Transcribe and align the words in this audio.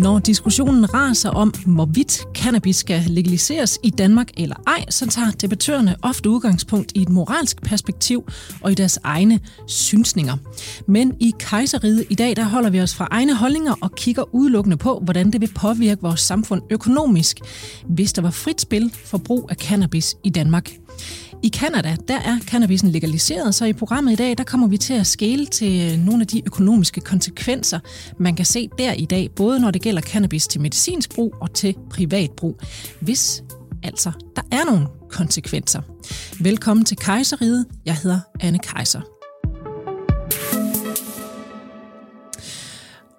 Når 0.00 0.18
diskussionen 0.18 0.94
raser 0.94 1.30
om, 1.30 1.54
hvorvidt 1.66 2.22
cannabis 2.34 2.76
skal 2.76 3.02
legaliseres 3.06 3.78
i 3.82 3.90
Danmark 3.90 4.28
eller 4.36 4.56
ej, 4.66 4.84
så 4.88 5.06
tager 5.06 5.30
debattørerne 5.30 5.96
ofte 6.02 6.30
udgangspunkt 6.30 6.92
i 6.94 7.02
et 7.02 7.08
moralsk 7.08 7.62
perspektiv 7.62 8.24
og 8.60 8.72
i 8.72 8.74
deres 8.74 8.98
egne 9.04 9.40
synsninger. 9.66 10.36
Men 10.86 11.16
i 11.20 11.32
kejseriet 11.38 12.06
i 12.10 12.14
dag, 12.14 12.36
der 12.36 12.44
holder 12.44 12.70
vi 12.70 12.80
os 12.80 12.94
fra 12.94 13.08
egne 13.10 13.34
holdninger 13.34 13.74
og 13.80 13.94
kigger 13.94 14.34
udelukkende 14.34 14.76
på, 14.76 15.00
hvordan 15.04 15.30
det 15.30 15.40
vil 15.40 15.50
påvirke 15.54 16.02
vores 16.02 16.20
samfund 16.20 16.62
økonomisk, 16.70 17.40
hvis 17.86 18.12
der 18.12 18.22
var 18.22 18.30
frit 18.30 18.60
spil 18.60 18.94
for 19.04 19.18
brug 19.18 19.46
af 19.50 19.56
cannabis 19.56 20.16
i 20.24 20.30
Danmark. 20.30 20.70
I 21.42 21.48
Kanada, 21.48 21.96
der 22.08 22.18
er 22.18 22.38
cannabisen 22.40 22.88
legaliseret, 22.88 23.54
så 23.54 23.64
i 23.64 23.72
programmet 23.72 24.12
i 24.12 24.16
dag, 24.16 24.38
der 24.38 24.44
kommer 24.44 24.66
vi 24.66 24.76
til 24.76 24.94
at 24.94 25.06
skele 25.06 25.46
til 25.46 25.92
øh, 25.92 25.98
nogle 25.98 26.20
af 26.20 26.26
de 26.26 26.42
økonomiske 26.46 27.00
konsekvenser, 27.00 27.78
man 28.18 28.36
kan 28.36 28.44
se 28.44 28.68
der 28.78 28.92
i 28.92 29.04
dag, 29.04 29.30
både 29.36 29.60
når 29.60 29.70
det 29.70 29.82
gælder 29.82 30.02
cannabis 30.02 30.46
til 30.46 30.60
medicinsk 30.60 31.14
brug 31.14 31.34
og 31.40 31.54
til 31.54 31.74
privat 31.90 32.30
brug. 32.30 32.60
Hvis 33.00 33.42
altså 33.82 34.12
der 34.36 34.42
er 34.52 34.64
nogle 34.64 34.86
konsekvenser. 35.10 35.82
Velkommen 36.40 36.84
til 36.84 36.96
Kejseriet. 36.96 37.66
Jeg 37.86 37.96
hedder 37.96 38.20
Anne 38.40 38.58
Kejser. 38.58 39.19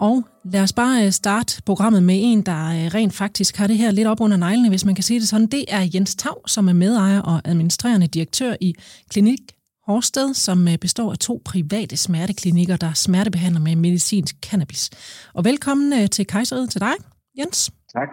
Og 0.02 0.24
lad 0.46 0.62
os 0.62 0.74
bare 0.74 1.06
øh, 1.06 1.12
starte 1.12 1.62
programmet 1.66 2.04
med 2.04 2.16
en, 2.20 2.42
der 2.42 2.66
øh, 2.66 2.94
rent 2.94 3.14
faktisk 3.14 3.58
har 3.58 3.68
det 3.68 3.78
her 3.78 3.92
lidt 3.92 4.08
op 4.08 4.22
under 4.22 4.38
neglene, 4.38 4.70
hvis 4.70 4.86
man 4.86 4.96
kan 4.96 5.04
sige 5.04 5.20
det 5.20 5.28
sådan. 5.28 5.48
Det 5.48 5.66
er 5.68 5.90
Jens 5.94 6.16
Tav, 6.16 6.48
som 6.48 6.68
er 6.68 6.74
medejer 6.74 7.22
og 7.22 7.42
administrerende 7.46 8.08
direktør 8.08 8.56
i 8.62 8.76
Klinik 9.10 9.40
Horsted, 9.88 10.34
som 10.34 10.68
øh, 10.68 10.78
består 10.78 11.12
af 11.12 11.18
to 11.18 11.42
private 11.46 11.98
smerteklinikker, 11.98 12.78
der 12.78 12.94
smertebehandler 12.94 13.62
med 13.62 13.76
medicinsk 13.76 14.36
cannabis. 14.42 14.90
Og 15.34 15.46
velkommen 15.46 16.10
til 16.10 16.28
Kejseriet 16.28 16.70
til 16.70 16.82
dig, 16.82 16.94
Jens. 17.38 17.72
Tak. 17.94 18.08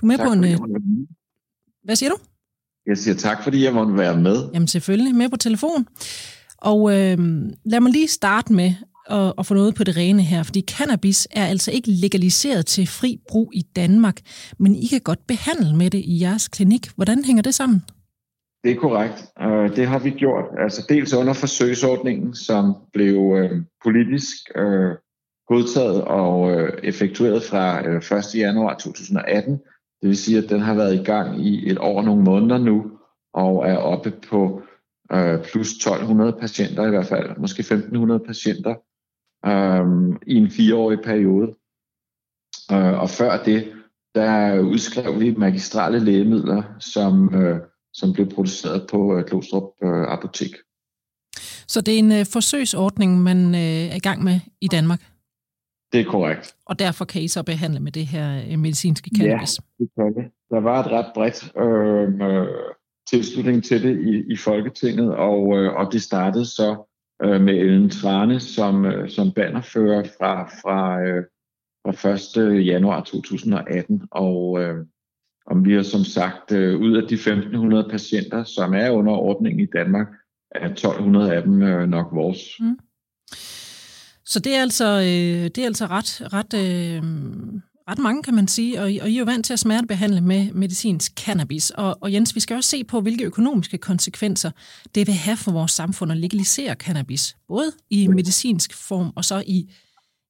Du 0.00 0.06
er 0.06 0.08
med 0.08 0.16
tak, 0.16 0.26
på 0.26 0.32
en... 0.32 0.44
Hvad 1.84 1.96
siger 1.96 2.10
du? 2.10 2.16
Jeg 2.86 2.98
siger 2.98 3.14
tak, 3.14 3.42
fordi 3.44 3.64
jeg 3.64 3.74
måtte 3.74 3.96
være 3.96 4.16
med. 4.16 4.50
Jamen 4.54 4.68
selvfølgelig, 4.68 5.14
med 5.14 5.28
på 5.28 5.36
telefon. 5.36 5.86
Og 6.58 6.90
øh, 6.90 7.18
lad 7.64 7.80
mig 7.80 7.92
lige 7.92 8.08
starte 8.08 8.52
med 8.52 8.74
at, 9.10 9.32
at 9.38 9.46
få 9.46 9.54
noget 9.54 9.74
på 9.74 9.84
det 9.84 9.96
rene 9.96 10.22
her, 10.22 10.42
fordi 10.42 10.60
cannabis 10.60 11.28
er 11.30 11.46
altså 11.46 11.70
ikke 11.72 11.90
legaliseret 11.90 12.66
til 12.66 12.86
fri 12.86 13.20
brug 13.28 13.50
i 13.54 13.62
Danmark, 13.76 14.16
men 14.58 14.74
I 14.74 14.86
kan 14.86 15.00
godt 15.00 15.26
behandle 15.26 15.76
med 15.76 15.90
det 15.90 15.98
i 15.98 16.20
jeres 16.22 16.48
klinik. 16.48 16.90
Hvordan 16.96 17.24
hænger 17.24 17.42
det 17.42 17.54
sammen? 17.54 17.82
Det 18.64 18.70
er 18.70 18.76
korrekt. 18.76 19.26
Øh, 19.40 19.76
det 19.76 19.86
har 19.86 19.98
vi 19.98 20.10
gjort. 20.10 20.44
Altså 20.58 20.86
dels 20.88 21.14
under 21.14 21.32
forsøgsordningen, 21.32 22.34
som 22.34 22.74
blev 22.92 23.36
øh, 23.36 23.62
politisk 23.84 24.36
øh, 24.56 24.92
godtaget 25.48 26.04
og 26.04 26.50
øh, 26.50 26.72
effektueret 26.82 27.42
fra 27.42 27.88
øh, 27.88 28.18
1. 28.18 28.34
januar 28.34 28.74
2018. 28.74 29.52
Det 30.02 30.08
vil 30.08 30.16
sige, 30.16 30.38
at 30.38 30.50
den 30.50 30.60
har 30.60 30.74
været 30.74 30.94
i 30.94 31.04
gang 31.04 31.46
i 31.46 31.70
et 31.70 31.78
år 31.78 31.98
og 31.98 32.04
nogle 32.04 32.22
måneder 32.22 32.58
nu, 32.58 32.90
og 33.34 33.68
er 33.68 33.76
oppe 33.76 34.12
på 34.30 34.62
øh, 35.12 35.44
plus 35.44 35.72
1200 35.72 36.32
patienter 36.40 36.86
i 36.86 36.90
hvert 36.90 37.06
fald, 37.06 37.38
måske 37.38 37.60
1500 37.60 38.20
patienter 38.26 38.74
øh, 39.46 39.86
i 40.26 40.34
en 40.34 40.50
fireårig 40.50 40.98
periode. 41.04 41.54
Øh, 42.72 43.00
og 43.00 43.10
før 43.10 43.42
det, 43.44 43.72
der 44.14 44.60
udskrev 44.60 45.20
vi 45.20 45.34
magistrale 45.34 45.98
lægemidler, 45.98 46.62
som, 46.80 47.34
øh, 47.34 47.60
som 47.92 48.12
blev 48.12 48.28
produceret 48.28 48.86
på 48.90 49.16
øh, 49.16 49.24
Klostrup 49.24 49.62
øh, 49.82 50.12
Apotek. 50.12 50.54
Så 51.68 51.80
det 51.80 51.94
er 51.94 51.98
en 51.98 52.12
øh, 52.12 52.26
forsøgsordning, 52.32 53.22
man 53.22 53.54
øh, 53.54 53.92
er 53.92 53.96
i 53.96 53.98
gang 53.98 54.24
med 54.24 54.40
i 54.60 54.68
Danmark? 54.68 55.00
Det 55.92 56.00
er 56.00 56.04
korrekt. 56.04 56.56
Og 56.66 56.78
derfor 56.78 57.04
kan 57.04 57.22
I 57.22 57.28
så 57.28 57.42
behandle 57.42 57.80
med 57.80 57.92
det 57.92 58.06
her 58.06 58.42
øh, 58.50 58.58
medicinske 58.58 59.10
cannabis? 59.16 59.58
Ja, 59.58 59.84
det 59.84 59.90
kan 59.94 60.14
det. 60.14 60.32
Der 60.50 60.60
var 60.60 60.84
et 60.84 60.92
ret 60.92 61.10
bredt 61.14 61.52
øh, 61.56 62.28
øh, 62.28 62.46
tilslutning 63.10 63.64
til 63.64 63.82
det 63.82 64.00
i, 64.00 64.32
i 64.32 64.36
Folketinget, 64.36 65.14
og, 65.14 65.58
øh, 65.58 65.72
og 65.74 65.92
det 65.92 66.02
startede 66.02 66.46
så 66.46 66.87
øh, 67.22 67.40
med 67.40 67.54
Ellen 67.54 67.90
Trane 67.90 68.40
som, 68.40 68.84
øh, 68.84 69.10
som 69.10 69.32
bannerfører 69.32 70.04
fra, 70.18 70.44
fra, 70.44 71.02
øh, 71.02 71.24
fra 71.94 72.40
1. 72.40 72.66
januar 72.66 73.04
2018. 73.04 74.02
Og, 74.10 74.60
øh, 74.60 74.86
om 75.46 75.64
vi 75.64 75.74
har 75.74 75.82
som 75.82 76.04
sagt, 76.04 76.52
øh, 76.52 76.80
ud 76.80 76.96
af 76.96 77.08
de 77.08 77.14
1500 77.14 77.88
patienter, 77.90 78.44
som 78.44 78.74
er 78.74 78.90
under 78.90 79.12
ordningen 79.12 79.60
i 79.60 79.66
Danmark, 79.66 80.06
er 80.50 80.68
1200 80.68 81.34
af 81.34 81.42
dem 81.42 81.62
øh, 81.62 81.88
nok 81.88 82.06
vores. 82.12 82.40
Mm. 82.60 82.78
Så 84.24 84.40
det 84.40 84.54
er 84.54 84.60
altså, 84.60 84.98
øh, 84.98 85.44
det 85.44 85.58
er 85.58 85.66
altså 85.66 85.86
ret, 85.86 86.32
ret 86.32 86.54
øh, 86.54 87.02
ret 87.88 87.98
mange, 87.98 88.22
kan 88.22 88.34
man 88.34 88.48
sige, 88.48 88.78
og, 88.78 88.84
og 88.84 88.90
I 88.90 89.14
er 89.14 89.18
jo 89.18 89.24
vant 89.24 89.46
til 89.46 89.52
at 89.52 89.58
smertebehandle 89.58 90.20
med 90.20 90.52
medicinsk 90.52 91.12
cannabis. 91.16 91.70
Og, 91.70 91.98
og 92.00 92.12
Jens, 92.12 92.34
vi 92.34 92.40
skal 92.40 92.56
også 92.56 92.70
se 92.70 92.84
på, 92.84 93.00
hvilke 93.00 93.24
økonomiske 93.24 93.78
konsekvenser 93.78 94.50
det 94.94 95.06
vil 95.06 95.14
have 95.14 95.36
for 95.36 95.52
vores 95.52 95.72
samfund 95.72 96.12
at 96.12 96.18
legalisere 96.18 96.74
cannabis, 96.74 97.36
både 97.48 97.72
i 97.90 98.06
medicinsk 98.06 98.74
form 98.74 99.12
og 99.16 99.24
så 99.24 99.42
i 99.46 99.72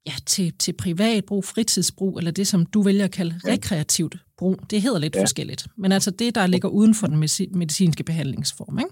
ja, 0.07 0.13
til, 0.27 0.53
til 0.59 0.73
privat 0.73 1.25
brug, 1.25 1.45
fritidsbrug, 1.45 2.19
eller 2.19 2.31
det, 2.31 2.47
som 2.47 2.67
du 2.67 2.83
vælger 2.83 3.05
at 3.05 3.11
kalde 3.11 3.41
rekreativt 3.45 4.17
brug. 4.39 4.61
Det 4.71 4.83
hedder 4.83 4.99
lidt 4.99 5.17
ja. 5.17 5.23
forskelligt. 5.23 5.67
Men 5.77 5.93
altså 5.93 6.11
det, 6.11 6.35
der 6.35 6.47
ligger 6.47 6.69
uden 6.69 6.95
for 6.95 7.07
den 7.07 7.19
medicinske 7.53 8.05
behandlingsform, 8.05 8.79
ikke? 8.79 8.91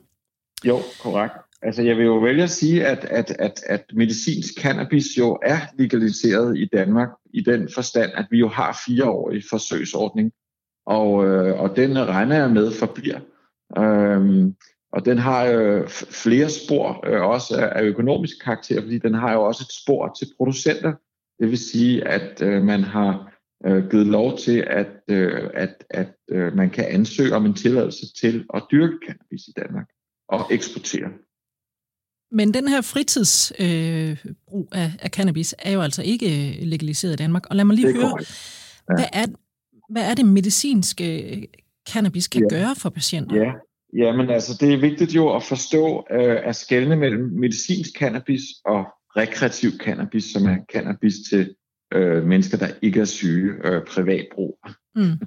Jo, 0.65 0.83
korrekt. 1.01 1.35
Altså 1.63 1.83
jeg 1.83 1.97
vil 1.97 2.05
jo 2.05 2.19
vælge 2.19 2.43
at 2.43 2.51
sige, 2.51 2.87
at, 2.87 3.05
at, 3.05 3.37
at, 3.39 3.63
at 3.67 3.85
medicinsk 3.95 4.61
cannabis 4.61 5.19
jo 5.19 5.39
er 5.43 5.59
legaliseret 5.79 6.59
i 6.59 6.69
Danmark 6.73 7.09
i 7.35 7.41
den 7.41 7.69
forstand, 7.75 8.11
at 8.15 8.27
vi 8.31 8.39
jo 8.39 8.49
har 8.49 8.81
fireårig 8.87 9.43
forsøgsordning, 9.51 10.33
og, 10.87 11.27
øh, 11.27 11.61
og 11.61 11.77
den 11.77 11.99
regner 11.99 12.37
jeg 12.37 12.51
med 12.51 12.73
forbliver. 12.73 13.21
Øhm, 13.79 14.55
og 14.93 15.05
den 15.05 15.19
har 15.19 15.45
øh, 15.45 15.89
flere 16.25 16.49
spor, 16.49 17.07
øh, 17.07 17.23
også 17.23 17.71
af 17.73 17.83
økonomisk 17.83 18.45
karakter, 18.45 18.81
fordi 18.81 18.99
den 18.99 19.15
har 19.15 19.33
jo 19.33 19.43
også 19.43 19.67
et 19.69 19.83
spor 19.83 20.15
til 20.19 20.29
producenter. 20.37 20.93
Det 21.41 21.51
vil 21.51 21.59
sige, 21.59 22.09
at 22.09 22.43
øh, 22.43 22.63
man 22.63 22.85
har 22.85 23.33
øh, 23.67 23.91
givet 23.91 24.07
lov 24.07 24.39
til, 24.39 24.65
at, 24.67 24.93
øh, 25.11 25.51
at, 25.55 25.85
at 25.91 26.15
øh, 26.31 26.57
man 26.57 26.71
kan 26.71 26.85
ansøge 26.85 27.35
om 27.35 27.47
en 27.47 27.55
tilladelse 27.55 28.07
til 28.21 28.45
at 28.55 28.63
dyrke 28.71 28.99
cannabis 29.07 29.49
i 29.49 29.53
Danmark 29.57 29.89
og 30.29 30.41
eksportere. 30.51 31.09
Men 32.33 32.55
den 32.55 32.69
her 32.69 32.81
fritidsbrug 32.81 34.69
øh, 34.75 34.83
af, 34.83 34.93
af 34.99 35.11
cannabis 35.11 35.55
er 35.59 35.73
jo 35.73 35.81
altså 35.81 36.03
ikke 36.03 36.27
øh, 36.27 36.67
legaliseret 36.67 37.13
i 37.13 37.17
Danmark. 37.17 37.47
Og 37.47 37.57
lad 37.57 37.65
mig 37.65 37.77
lige 37.77 37.93
høre, 37.93 38.17
ja. 38.21 38.95
hvad, 38.95 39.05
er, 39.13 39.27
hvad 39.91 40.11
er 40.11 40.15
det 40.15 40.27
medicinske 40.27 41.37
øh, 41.37 41.43
cannabis 41.93 42.29
kan 42.29 42.43
ja. 42.43 42.57
gøre 42.57 42.75
for 42.77 42.91
patienter? 42.91 43.37
Ja. 43.37 43.53
ja, 44.05 44.17
men 44.17 44.31
altså 44.31 44.57
det 44.61 44.75
er 44.75 44.81
vigtigt 44.81 45.15
jo 45.15 45.37
at 45.37 45.43
forstå 45.43 46.07
øh, 46.11 46.39
at 46.45 46.57
skelne 46.57 46.97
mellem 46.97 47.31
medicinsk 47.41 47.91
cannabis 47.99 48.41
og 48.65 48.85
rekreativ 49.17 49.71
cannabis, 49.71 50.25
som 50.25 50.47
er 50.47 50.57
cannabis 50.73 51.15
til 51.31 51.55
øh, 51.95 52.25
mennesker, 52.25 52.59
der 52.59 52.69
ikke 52.83 53.01
er 53.01 53.05
syge, 53.05 53.53
øh, 53.65 53.85
privatbrug, 53.85 54.59
mm. 54.95 55.19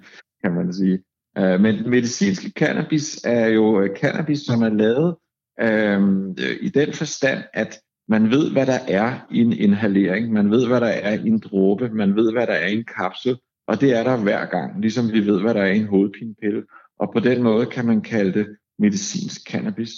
kan 0.44 0.54
man 0.54 0.74
sige. 0.74 1.00
Øh, 1.38 1.62
men 1.62 1.90
medicinsk 1.90 2.44
cannabis 2.58 3.22
er 3.24 3.48
jo 3.48 3.81
øh, 3.81 3.98
cannabis, 3.98 4.40
som 4.40 4.62
er 4.62 4.70
lavet 4.70 5.16
øh, 5.62 6.36
i 6.62 6.70
den 6.70 6.94
forstand, 6.94 7.44
at 7.53 7.80
man 8.08 8.31
ved, 8.31 8.52
hvad 8.52 8.66
der 8.66 8.80
er 8.88 9.28
i 9.31 9.40
en 9.42 9.53
inhalering, 9.53 10.34
man 10.34 10.52
ved, 10.52 10.68
hvad 10.68 10.81
der 10.81 10.88
er 10.88 11.14
i 11.14 11.28
en 11.28 11.40
dråbe, 11.40 11.90
man 11.90 12.16
ved, 12.16 12.31
hvad 12.31 12.47
der 12.47 12.53
er 12.53 12.68
i 12.68 12.74
en 12.74 12.86
kapsel, 12.97 13.38
og 13.68 13.81
det 13.81 13.98
er 13.98 14.03
der 14.03 14.18
hver 14.18 14.46
gang, 14.46 14.81
ligesom 14.81 15.12
vi 15.12 15.25
ved, 15.25 15.42
hvad 15.42 15.53
der 15.53 15.62
er 15.62 15.72
i 15.72 15.78
en 15.78 15.88
hovedpinepille. 15.88 16.63
Og 17.00 17.13
på 17.13 17.19
den 17.19 17.44
måde 17.44 17.66
kan 17.66 17.86
man 17.86 18.01
kalde 18.01 18.39
det 18.39 18.48
medicinsk 18.80 19.51
cannabis. 19.51 19.92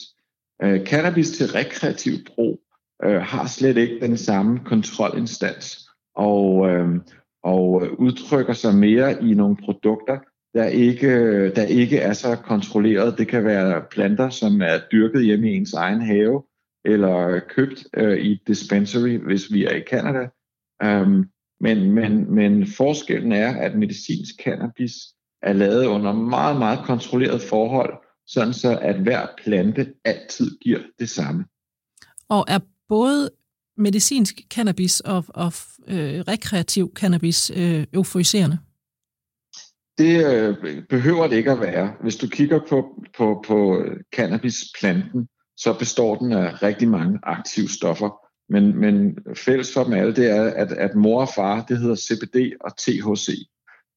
Øh, 0.63 0.85
cannabis 0.85 1.31
til 1.31 1.47
rekreativ 1.47 2.13
brug 2.35 2.61
øh, 3.03 3.21
har 3.21 3.47
slet 3.47 3.77
ikke 3.77 3.99
den 3.99 4.17
samme 4.17 4.59
kontrolinstans, 4.65 5.89
og, 6.15 6.69
øh, 6.69 6.87
og 7.43 7.83
udtrykker 7.99 8.53
sig 8.53 8.75
mere 8.75 9.23
i 9.23 9.33
nogle 9.33 9.57
produkter, 9.57 10.17
der 10.53 10.65
ikke, 10.65 11.49
der 11.49 11.63
ikke 11.63 11.97
er 11.97 12.13
så 12.13 12.35
kontrolleret. 12.35 13.17
Det 13.17 13.27
kan 13.27 13.45
være 13.45 13.83
planter, 13.91 14.29
som 14.29 14.61
er 14.61 14.79
dyrket 14.91 15.25
hjemme 15.25 15.51
i 15.51 15.55
ens 15.55 15.73
egen 15.73 16.01
have, 16.01 16.43
eller 16.85 17.39
købt 17.49 17.87
øh, 17.97 18.17
i 18.17 18.31
et 18.31 18.41
dispensary, 18.47 19.17
hvis 19.17 19.53
vi 19.53 19.65
er 19.65 19.75
i 19.75 19.83
Canada. 19.89 20.27
Øhm, 20.83 21.25
men, 21.59 21.91
men, 21.91 22.35
men 22.35 22.67
forskellen 22.67 23.31
er, 23.31 23.55
at 23.55 23.75
medicinsk 23.75 24.35
cannabis 24.43 24.93
er 25.41 25.53
lavet 25.53 25.85
under 25.85 26.13
meget, 26.13 26.57
meget 26.57 26.79
kontrolleret 26.85 27.41
forhold, 27.41 27.93
sådan 28.27 28.53
så 28.53 28.79
at 28.81 28.95
hver 28.99 29.27
plante 29.43 29.93
altid 30.05 30.57
giver 30.61 30.79
det 30.99 31.09
samme. 31.09 31.45
Og 32.29 32.45
er 32.47 32.59
både 32.87 33.29
medicinsk 33.77 34.41
cannabis 34.49 34.99
og, 34.99 35.25
og 35.27 35.53
øh, 35.87 36.19
rekreativ 36.19 36.91
cannabis 36.95 37.51
øh, 37.55 37.85
euforiserende? 37.93 38.57
Det 39.97 40.25
øh, 40.25 40.83
behøver 40.89 41.27
det 41.27 41.35
ikke 41.35 41.51
at 41.51 41.59
være. 41.59 41.93
Hvis 42.01 42.15
du 42.15 42.27
kigger 42.27 42.59
på, 42.69 43.03
på, 43.17 43.43
på 43.47 43.81
øh, 43.81 43.97
cannabisplanten, 44.15 45.27
så 45.57 45.79
består 45.79 46.15
den 46.15 46.31
af 46.31 46.63
rigtig 46.63 46.87
mange 46.87 47.19
aktive 47.23 47.69
stoffer. 47.69 48.27
Men, 48.49 48.77
men 48.79 49.17
fælles 49.35 49.73
for 49.73 49.83
dem 49.83 49.93
alle, 49.93 50.15
det 50.15 50.29
er, 50.29 50.43
at, 50.43 50.71
at 50.71 50.95
mor 50.95 51.21
og 51.21 51.29
far, 51.35 51.65
det 51.65 51.77
hedder 51.77 51.95
CBD 51.95 52.51
og 52.61 52.77
THC. 52.77 53.29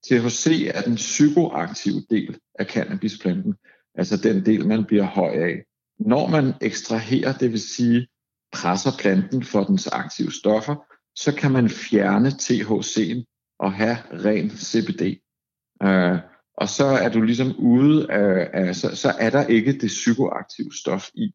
THC 0.06 0.70
er 0.74 0.80
den 0.80 0.94
psykoaktive 0.94 2.02
del 2.10 2.38
af 2.58 2.66
cannabisplanten, 2.66 3.54
altså 3.94 4.16
den 4.16 4.46
del, 4.46 4.66
man 4.66 4.84
bliver 4.84 5.04
høj 5.04 5.30
af. 5.30 5.64
Når 5.98 6.28
man 6.28 6.52
ekstraherer, 6.60 7.32
det 7.32 7.52
vil 7.52 7.60
sige 7.60 8.06
presser 8.52 8.90
planten 8.98 9.44
for 9.44 9.64
dens 9.64 9.86
aktive 9.86 10.32
stoffer, 10.32 10.76
så 11.14 11.34
kan 11.34 11.52
man 11.52 11.68
fjerne 11.68 12.28
THC'en 12.28 13.24
og 13.58 13.72
have 13.72 13.96
ren 14.12 14.50
CBD. 14.50 15.23
Øh, 15.84 16.18
og 16.56 16.68
så 16.68 16.84
er 16.84 17.08
du 17.08 17.22
ligesom 17.22 17.56
ude 17.58 18.12
af, 18.12 18.50
af 18.52 18.76
så, 18.76 18.96
så 18.96 19.14
er 19.18 19.30
der 19.30 19.46
ikke 19.46 19.72
det 19.72 19.88
psykoaktive 19.88 20.72
stof 20.72 21.08
i. 21.14 21.34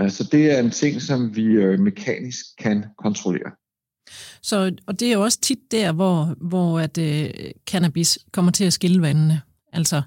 Øh, 0.00 0.10
så 0.10 0.28
det 0.32 0.50
er 0.50 0.60
en 0.60 0.70
ting, 0.70 1.02
som 1.02 1.36
vi 1.36 1.44
øh, 1.44 1.78
mekanisk 1.78 2.46
kan 2.58 2.84
kontrollere. 2.98 3.50
Så, 4.42 4.76
og 4.86 5.00
det 5.00 5.08
er 5.08 5.12
jo 5.12 5.22
også 5.22 5.40
tit 5.40 5.58
der, 5.70 5.92
hvor, 5.92 6.34
hvor 6.40 6.80
at, 6.80 6.98
øh, 6.98 7.30
cannabis 7.66 8.18
kommer 8.32 8.52
til 8.52 8.64
at 8.64 8.72
skille 8.72 9.02
vandene. 9.02 9.42
Altså, 9.72 10.02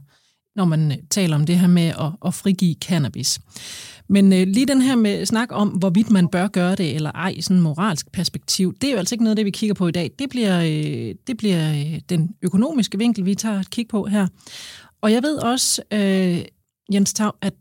når 0.59 0.65
man 0.65 0.99
taler 1.09 1.35
om 1.35 1.45
det 1.45 1.59
her 1.59 1.67
med 1.67 1.87
at, 1.87 2.11
at 2.25 2.33
frigive 2.33 2.75
cannabis. 2.81 3.39
Men 4.09 4.33
øh, 4.33 4.47
lige 4.47 4.65
den 4.65 4.81
her 4.81 4.95
med 4.95 5.25
snak 5.25 5.47
om, 5.51 5.67
hvorvidt 5.67 6.11
man 6.11 6.27
bør 6.27 6.47
gøre 6.47 6.75
det 6.75 6.95
eller 6.95 7.11
ej 7.11 7.33
i 7.35 7.41
sådan 7.41 7.57
en 7.57 7.63
moralsk 7.63 8.11
perspektiv, 8.11 8.73
det 8.81 8.87
er 8.87 8.91
jo 8.91 8.97
altså 8.97 9.15
ikke 9.15 9.23
noget 9.23 9.37
det, 9.37 9.45
vi 9.45 9.51
kigger 9.51 9.73
på 9.73 9.87
i 9.87 9.91
dag. 9.91 10.11
Det 10.19 10.29
bliver, 10.29 10.61
øh, 10.61 11.15
det 11.27 11.37
bliver 11.37 11.71
øh, 11.71 11.99
den 12.09 12.29
økonomiske 12.41 12.97
vinkel, 12.97 13.25
vi 13.25 13.35
tager 13.35 13.59
et 13.59 13.69
kig 13.69 13.87
på 13.87 14.05
her. 14.05 14.27
Og 15.01 15.11
jeg 15.11 15.23
ved 15.23 15.37
også, 15.37 15.81
øh, 15.93 16.41
Jens 16.93 17.13
Tav, 17.13 17.35
at 17.41 17.53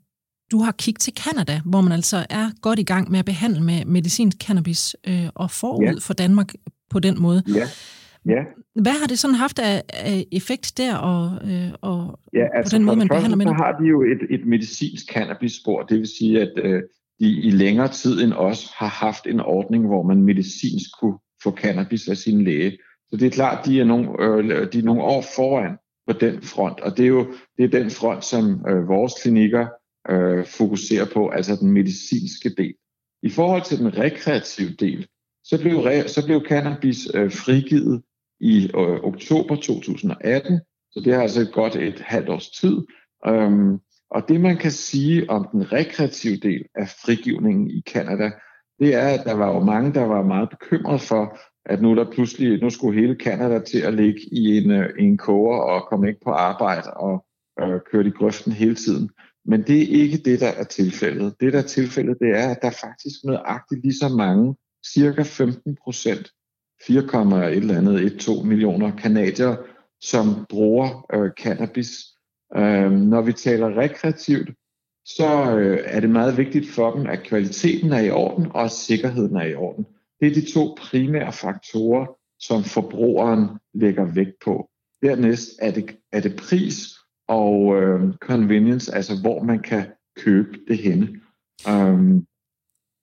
du 0.51 0.63
har 0.63 0.73
kigget 0.73 1.01
til 1.01 1.15
Kanada, 1.15 1.61
hvor 1.65 1.81
man 1.81 1.93
altså 1.93 2.27
er 2.31 2.51
godt 2.61 2.79
i 2.79 2.83
gang 2.83 3.11
med 3.11 3.19
at 3.19 3.25
behandle 3.25 3.61
med 3.61 3.85
medicinsk 3.85 4.37
cannabis 4.41 4.97
øh, 5.07 5.29
og 5.35 5.51
forud 5.51 5.85
ja. 5.85 5.93
for 6.01 6.15
Danmark 6.15 6.53
på 6.91 6.99
den 7.01 7.23
måde. 7.23 7.43
Ja. 7.55 7.69
Ja. 8.27 8.43
Hvad 8.75 8.93
har 9.01 9.07
det 9.07 9.19
sådan 9.19 9.35
haft 9.37 9.59
af, 9.59 9.83
af 9.89 10.27
effekt 10.33 10.73
der, 10.77 10.97
og, 10.97 11.51
øh, 11.51 11.71
og 11.81 12.21
ja, 12.35 12.47
altså 12.55 12.75
på 12.75 12.79
den 12.79 12.85
måde, 12.85 12.97
man 12.97 13.09
behandler 13.09 13.37
med? 13.37 13.47
Så 13.47 13.53
har 13.53 13.79
de 13.81 13.85
jo 13.85 14.03
et, 14.03 14.21
et 14.31 14.47
medicinsk 14.47 15.13
cannabisspor, 15.13 15.83
det 15.83 15.99
vil 15.99 16.09
sige, 16.19 16.41
at 16.41 16.53
øh, 16.57 16.83
de 17.21 17.29
i 17.31 17.51
længere 17.51 17.89
tid 17.89 18.23
end 18.23 18.33
os 18.33 18.71
har 18.77 18.89
haft 18.89 19.27
en 19.27 19.41
ordning, 19.41 19.87
hvor 19.87 20.03
man 20.03 20.23
medicinsk 20.23 20.91
kunne 21.01 21.19
få 21.43 21.51
cannabis 21.57 22.09
af 22.09 22.17
sin 22.17 22.45
læge. 22.45 22.79
Så 23.11 23.17
det 23.17 23.27
er 23.27 23.31
klart, 23.31 23.67
de 23.67 23.81
er 23.81 23.85
nogle, 23.85 24.09
øh, 24.21 24.73
de 24.73 24.79
er 24.79 24.83
nogle 24.83 25.03
år 25.03 25.25
foran 25.37 25.77
på 26.07 26.13
den 26.13 26.43
front, 26.43 26.81
og 26.81 26.97
det 26.97 27.05
er 27.05 27.09
jo 27.09 27.27
det 27.57 27.65
er 27.65 27.81
den 27.81 27.91
front, 27.91 28.25
som 28.25 28.67
øh, 28.69 28.89
vores 28.89 29.13
klinikker 29.23 29.67
øh, 30.11 30.47
fokuserer 30.47 31.07
på, 31.15 31.29
altså 31.29 31.57
den 31.57 31.73
medicinske 31.73 32.51
del. 32.59 32.75
I 33.23 33.31
forhold 33.31 33.63
til 33.63 33.79
den 33.79 33.99
rekreative 33.99 34.71
del, 34.71 35.07
så 35.45 35.61
blev, 35.61 35.75
så 36.07 36.27
blev 36.27 36.45
cannabis 36.49 37.09
øh, 37.15 37.33
frigivet 37.33 38.03
i 38.41 38.65
øh, 38.65 39.05
oktober 39.05 39.57
2018, 39.57 40.61
så 40.91 41.01
det 41.05 41.15
har 41.15 41.23
altså 41.23 41.51
godt 41.53 41.77
et 41.77 42.01
halvt 42.01 42.29
års 42.29 42.51
tid. 42.51 42.77
Øhm, 43.27 43.79
og 44.11 44.29
det 44.29 44.41
man 44.41 44.57
kan 44.57 44.71
sige 44.71 45.31
om 45.31 45.49
den 45.53 45.73
rekreative 45.73 46.37
del 46.37 46.65
af 46.75 46.89
frigivningen 46.89 47.71
i 47.71 47.83
Kanada, 47.87 48.31
det 48.79 48.95
er, 48.95 49.09
at 49.09 49.25
der 49.25 49.35
var 49.35 49.55
jo 49.55 49.61
mange, 49.61 49.95
der 49.95 50.05
var 50.05 50.23
meget 50.23 50.49
bekymrede 50.51 50.99
for, 50.99 51.39
at 51.65 51.83
nu 51.83 51.97
der 51.97 52.11
pludselig, 52.11 52.61
nu 52.61 52.71
skulle 52.71 53.01
hele 53.01 53.17
Kanada 53.17 53.59
til 53.59 53.79
at 53.79 53.95
ligge 53.95 54.21
i 54.33 54.59
en, 54.59 54.71
øh, 54.71 54.91
en 54.99 55.17
koger 55.17 55.59
og 55.59 55.89
komme 55.89 56.09
ikke 56.09 56.21
på 56.25 56.31
arbejde 56.31 56.95
og 56.95 57.25
øh, 57.61 57.81
køre 57.91 58.07
i 58.07 58.11
grøften 58.11 58.53
hele 58.53 58.75
tiden. 58.75 59.11
Men 59.45 59.63
det 59.63 59.83
er 59.83 60.03
ikke 60.03 60.17
det, 60.17 60.41
der 60.41 60.49
er 60.49 60.65
tilfældet. 60.65 61.35
Det, 61.41 61.53
der 61.53 61.59
er 61.59 61.63
tilfældet, 61.63 62.17
det 62.21 62.31
er, 62.31 62.49
at 62.49 62.59
der 62.63 62.71
faktisk 62.71 63.25
nøjagtigt 63.25 63.83
lige 63.83 63.95
så 63.95 64.09
mange, 64.09 64.57
cirka 64.95 65.23
15 65.23 65.77
procent, 65.85 66.31
4, 66.87 67.51
et 67.51 67.57
eller 67.57 67.79
andet, 67.79 68.29
1-2 68.29 68.43
millioner 68.43 68.97
kanadier, 68.97 69.57
som 70.01 70.47
bruger 70.49 71.07
øh, 71.15 71.31
cannabis. 71.39 71.91
Øh, 72.57 72.91
når 72.91 73.21
vi 73.23 73.33
taler 73.33 73.79
rekreativt, 73.79 74.51
så 75.05 75.57
øh, 75.57 75.79
er 75.85 76.01
det 76.01 76.11
meget 76.11 76.37
vigtigt 76.37 76.71
for 76.71 76.91
dem, 76.91 77.07
at 77.07 77.23
kvaliteten 77.23 77.93
er 77.93 78.01
i 78.01 78.11
orden, 78.11 78.47
og 78.55 78.65
at 78.65 78.71
sikkerheden 78.71 79.37
er 79.37 79.45
i 79.45 79.55
orden. 79.55 79.87
Det 80.21 80.29
er 80.29 80.35
de 80.35 80.53
to 80.53 80.77
primære 80.79 81.33
faktorer, 81.33 82.07
som 82.41 82.65
forbrugeren 82.65 83.49
lægger 83.75 84.05
vægt 84.15 84.37
på. 84.45 84.71
Dernæst 85.03 85.49
er 85.63 85.71
det, 85.71 85.97
er 86.13 86.21
det 86.21 86.37
pris 86.37 86.89
og 87.29 87.77
øh, 87.77 88.15
convenience, 88.15 88.95
altså 88.95 89.21
hvor 89.21 89.43
man 89.43 89.59
kan 89.59 89.87
købe 90.17 90.59
det 90.69 90.79
henne. 90.79 91.21
Um, 91.69 92.27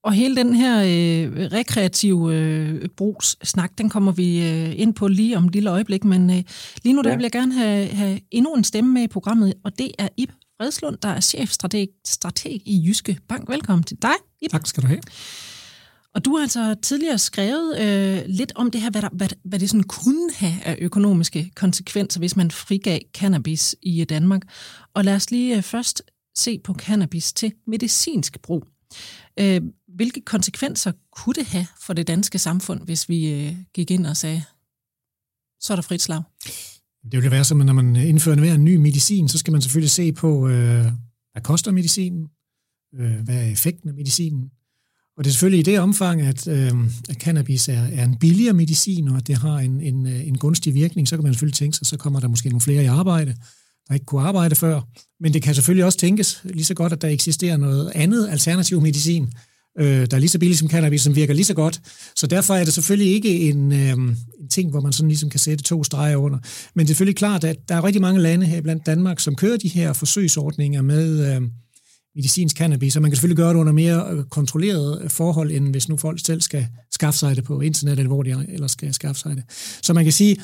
og 0.06 0.14
hele 0.14 0.36
den 0.36 0.56
her 0.56 0.80
øh, 0.80 1.52
rekreative 1.52 2.36
øh, 2.36 2.90
brugssnak, 2.98 3.78
den 3.78 3.90
kommer 3.90 4.12
vi 4.12 4.50
øh, 4.50 4.80
ind 4.80 4.94
på 4.94 5.08
lige 5.08 5.38
om 5.38 5.46
et 5.46 5.54
lille 5.54 5.70
øjeblik, 5.70 6.04
men 6.04 6.30
øh, 6.30 6.44
lige 6.84 6.94
nu 6.94 7.02
der 7.02 7.10
ja. 7.10 7.16
vil 7.16 7.24
jeg 7.24 7.32
gerne 7.32 7.54
have, 7.54 7.88
have 7.88 8.20
endnu 8.32 8.54
en 8.54 8.64
stemme 8.64 8.94
med 8.94 9.02
i 9.02 9.08
programmet, 9.08 9.54
og 9.64 9.80
det 9.80 9.92
er 10.00 10.08
Ib 10.18 10.32
Fredslund, 10.58 10.98
der 10.98 11.10
er 11.10 11.20
chefstrateg 11.20 11.88
strateg 12.06 12.62
i 12.66 12.84
Jyske 12.88 13.20
Bank. 13.28 13.50
Velkommen 13.50 13.84
til 13.84 13.98
dig, 14.02 14.16
Ib. 14.42 14.52
Tak 14.52 14.68
skal 14.68 14.84
du 14.84 14.88
have. 14.88 15.02
Og 16.16 16.26
du 16.26 16.36
har 16.36 16.42
altså 16.42 16.76
tidligere 16.82 17.18
skrevet 17.18 17.80
øh, 17.80 18.24
lidt 18.28 18.52
om 18.56 18.72
det 18.72 18.82
her, 18.82 18.90
hvad, 18.90 19.02
der, 19.02 19.10
hvad, 19.12 19.28
hvad 19.44 19.60
det 19.60 19.70
sådan 19.70 19.84
kunne 19.84 20.30
have 20.36 20.64
af 20.66 20.78
økonomiske 20.82 21.52
konsekvenser, 21.56 22.20
hvis 22.20 22.36
man 22.36 22.52
frigav 22.52 23.00
cannabis 23.14 23.76
i 23.82 24.04
Danmark. 24.04 24.42
Og 24.94 25.04
lad 25.04 25.16
os 25.16 25.32
lige 25.32 25.58
øh, 25.58 25.64
først 25.64 26.04
se 26.38 26.60
på 26.60 26.74
cannabis 26.74 27.34
til 27.34 27.54
medicinsk 27.68 28.42
brug. 28.42 28.64
Øh, 29.40 29.62
hvilke 29.96 30.22
konsekvenser 30.22 30.92
kunne 31.12 31.34
det 31.34 31.46
have 31.46 31.68
for 31.82 31.94
det 31.94 32.08
danske 32.08 32.40
samfund, 32.40 32.82
hvis 32.82 33.10
vi 33.10 33.34
øh, 33.34 33.56
gik 33.74 33.92
ind 33.92 34.06
og 34.06 34.18
sagde, 34.18 34.44
så 35.60 35.74
er 35.74 35.76
der 35.76 35.82
frit 35.82 36.02
slag? 36.02 36.22
Det 37.12 37.24
vil 37.24 37.32
være 37.32 37.44
som, 37.44 37.58
når 37.58 37.74
man 37.74 37.96
indfører 37.96 38.54
en 38.54 38.66
ny 38.66 38.76
medicin, 38.76 39.30
så 39.30 39.38
skal 39.38 39.52
man 39.52 39.62
selvfølgelig 39.62 39.92
se 39.92 40.14
på, 40.14 40.48
øh, 40.48 40.86
hvad 41.32 41.42
koster 41.44 41.72
medicinen, 41.72 42.28
øh, 42.96 43.20
hvad 43.24 43.36
er 43.36 43.52
effekten 43.52 43.90
af 43.90 43.96
medicinen, 43.96 44.52
og 45.18 45.24
det 45.24 45.30
er 45.30 45.34
selvfølgelig 45.34 45.60
i 45.60 45.72
det 45.72 45.80
omfang, 45.80 46.22
at, 46.22 46.48
øh, 46.48 46.72
at 47.10 47.16
cannabis 47.16 47.70
er, 47.70 47.82
er 47.82 48.04
en 48.04 48.18
billigere 48.20 48.54
medicin, 48.54 49.08
og 49.08 49.18
at 49.18 49.28
det 49.28 49.38
har 49.38 49.58
en, 49.58 49.82
en, 49.82 50.08
øh, 50.08 50.28
en 50.28 50.38
gunstig 50.38 50.74
virkning, 50.74 51.08
så 51.08 51.18
kan 51.18 51.24
man 51.24 51.34
selvfølgelig 51.34 51.56
tænke 51.56 51.78
sig, 51.78 51.88
så 51.88 51.98
kommer 51.98 52.20
der 52.20 52.28
måske 52.28 52.50
nogle 52.50 52.62
flere 52.62 52.84
i 52.84 52.86
arbejde, 52.86 53.36
der 53.88 53.94
ikke 53.94 54.06
kunne 54.06 54.22
arbejde 54.22 54.56
før. 54.56 54.82
Men 55.20 55.34
det 55.34 55.42
kan 55.42 55.56
selvfølgelig 55.56 55.86
også 55.86 55.98
tænkes 55.98 56.42
lige 56.44 56.66
så 56.66 56.74
godt, 56.74 56.94
at 56.94 57.02
der 57.02 57.08
eksisterer 57.08 57.58
noget 57.58 57.92
andet 57.96 58.30
alternativ 58.30 58.82
medicin, 58.82 59.34
øh, 59.80 59.86
der 59.86 60.16
er 60.16 60.20
lige 60.20 60.30
så 60.30 60.40
billig 60.40 60.58
som 60.58 60.70
cannabis, 60.70 61.02
som 61.02 61.16
virker 61.16 61.34
lige 61.34 61.46
så 61.46 61.54
godt. 61.54 61.82
Så 62.16 62.28
derfor 62.28 62.54
er 62.54 62.66
det 62.66 62.74
selvfølgelig 62.74 63.14
ikke 63.14 63.40
en, 63.40 63.72
øh, 63.72 63.90
en 63.90 64.18
ting, 64.52 64.72
hvor 64.72 64.82
man 64.82 64.94
sådan 64.94 65.08
ligesom 65.08 65.30
kan 65.30 65.40
sætte 65.40 65.64
to 65.64 65.84
streger 65.84 66.16
under. 66.16 66.38
Men 66.76 66.86
det 66.86 66.86
er 66.86 66.88
selvfølgelig 66.88 67.18
klart, 67.18 67.44
at 67.44 67.70
der 67.70 67.76
er 67.76 67.84
rigtig 67.84 68.02
mange 68.02 68.22
lande 68.22 68.46
her 68.46 68.62
blandt 68.62 68.86
Danmark, 68.86 69.20
som 69.20 69.36
kører 69.36 69.58
de 69.58 69.68
her 69.68 69.94
forsøgsordninger 69.94 70.82
med... 70.82 71.36
Øh, 71.36 71.42
medicinsk 72.16 72.58
cannabis, 72.58 72.96
og 72.96 73.02
man 73.02 73.12
kan 73.12 73.16
selvfølgelig 73.16 73.38
gøre 73.38 73.50
det 73.50 73.56
under 73.56 73.74
mere 73.74 74.00
kontrolleret 74.00 74.30
kontrollerede 74.30 75.10
forhold, 75.10 75.52
end 75.52 75.72
hvis 75.72 75.90
nu 75.90 75.98
folk 75.98 76.26
selv 76.26 76.42
skal 76.42 76.68
skaffe 76.92 77.20
sig 77.20 77.36
det 77.36 77.44
på 77.44 77.62
internet, 77.62 78.00
eller 78.00 78.08
hvor 78.08 78.24
de 78.24 78.46
ellers 78.50 78.72
skal 78.72 78.94
skaffe 78.94 79.22
sig 79.22 79.36
det. 79.36 79.44
Så 79.82 79.94
man 79.94 80.04
kan 80.04 80.14
sige, 80.14 80.38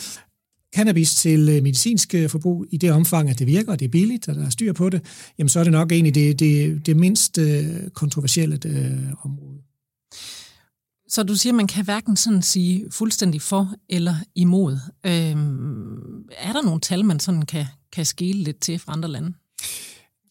cannabis 0.76 1.16
til 1.16 1.50
øh, 1.50 1.64
medicinsk 1.64 2.16
øh, 2.16 2.30
forbrug 2.30 2.66
i 2.70 2.78
det 2.78 2.92
omfang, 2.92 3.30
at 3.30 3.40
det 3.40 3.48
virker, 3.48 3.72
og 3.72 3.80
det 3.80 3.86
er 3.86 3.90
billigt, 3.90 4.30
og 4.30 4.36
der 4.36 4.46
er 4.46 4.50
styr 4.50 4.74
på 4.74 4.90
det, 4.90 5.02
jamen 5.38 5.50
så 5.50 5.60
er 5.60 5.64
det 5.64 5.72
nok 5.72 5.92
egentlig 5.92 6.16
det, 6.16 6.40
det, 6.40 6.86
det 6.86 6.98
mindst 6.98 7.40
kontroversielle 7.94 8.60
øh, 8.66 9.14
område. 9.24 9.58
Så 11.12 11.24
du 11.24 11.36
siger, 11.36 11.54
at 11.54 11.58
man 11.58 11.68
kan 11.68 11.84
hverken 11.84 12.16
sådan 12.16 12.42
sige 12.42 12.86
fuldstændig 12.92 13.42
for 13.42 13.74
eller 13.90 14.16
imod. 14.36 14.78
Øhm, 15.06 16.26
er 16.38 16.54
der 16.54 16.62
nogle 16.62 16.80
tal, 16.80 17.06
man 17.06 17.20
sådan 17.20 17.42
kan, 17.42 17.66
kan 17.94 18.06
skele 18.06 18.44
lidt 18.44 18.60
til 18.60 18.80
fra 18.80 18.94
andre 18.94 19.10
lande? 19.10 19.34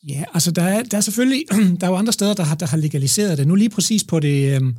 Ja, 0.08 0.24
altså 0.34 0.50
der 0.50 0.62
er, 0.62 0.82
der 0.82 0.96
er 0.96 1.00
selvfølgelig, 1.00 1.44
der 1.80 1.86
er 1.86 1.90
jo 1.90 1.96
andre 1.96 2.12
steder, 2.12 2.34
der 2.34 2.42
har, 2.42 2.54
der 2.54 2.66
har 2.66 2.76
legaliseret 2.76 3.38
det. 3.38 3.46
Nu 3.46 3.54
lige 3.54 3.70
præcis 3.70 4.04
på 4.04 4.20
det, 4.20 4.56
øhm, 4.56 4.76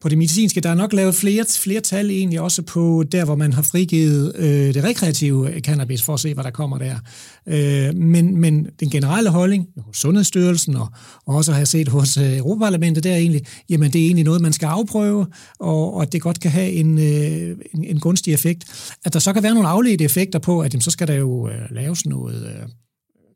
på 0.00 0.08
det 0.08 0.18
medicinske, 0.18 0.60
der 0.60 0.70
er 0.70 0.74
nok 0.74 0.92
lavet 0.92 1.14
flere, 1.14 1.44
flere 1.58 1.80
tal 1.80 2.10
egentlig 2.10 2.40
også 2.40 2.62
på 2.62 3.04
der, 3.12 3.24
hvor 3.24 3.34
man 3.34 3.52
har 3.52 3.62
frigivet 3.62 4.32
øh, 4.36 4.74
det 4.74 4.84
rekreative 4.84 5.54
øh, 5.54 5.60
cannabis, 5.60 6.02
for 6.02 6.14
at 6.14 6.20
se, 6.20 6.34
hvad 6.34 6.44
der 6.44 6.50
kommer 6.50 6.78
der. 6.78 6.96
Øh, 7.46 7.94
men, 7.94 8.36
men 8.36 8.66
den 8.80 8.90
generelle 8.90 9.30
holdning 9.30 9.66
hos 9.76 9.96
Sundhedsstyrelsen, 9.96 10.76
og, 10.76 10.88
og 11.26 11.34
også 11.34 11.52
har 11.52 11.58
jeg 11.58 11.68
set 11.68 11.88
hos 11.88 12.16
øh, 12.16 12.36
Europaparlamentet, 12.36 13.04
der 13.04 13.12
er 13.12 13.16
egentlig, 13.16 13.42
jamen 13.68 13.92
det 13.92 14.00
er 14.00 14.06
egentlig 14.06 14.24
noget, 14.24 14.40
man 14.40 14.52
skal 14.52 14.66
afprøve, 14.66 15.26
og, 15.58 15.94
og 15.94 16.12
det 16.12 16.22
godt 16.22 16.40
kan 16.40 16.50
have 16.50 16.70
en, 16.70 16.98
øh, 16.98 17.56
en, 17.74 17.84
en 17.84 18.00
gunstig 18.00 18.34
effekt. 18.34 18.94
At 19.04 19.12
der 19.12 19.18
så 19.18 19.32
kan 19.32 19.42
være 19.42 19.54
nogle 19.54 19.68
afledte 19.68 20.04
effekter 20.04 20.38
på, 20.38 20.60
at 20.60 20.74
jamen, 20.74 20.82
så 20.82 20.90
skal 20.90 21.08
der 21.08 21.14
jo 21.14 21.48
øh, 21.48 21.60
laves 21.70 22.06
noget... 22.06 22.46
Øh, 22.46 22.68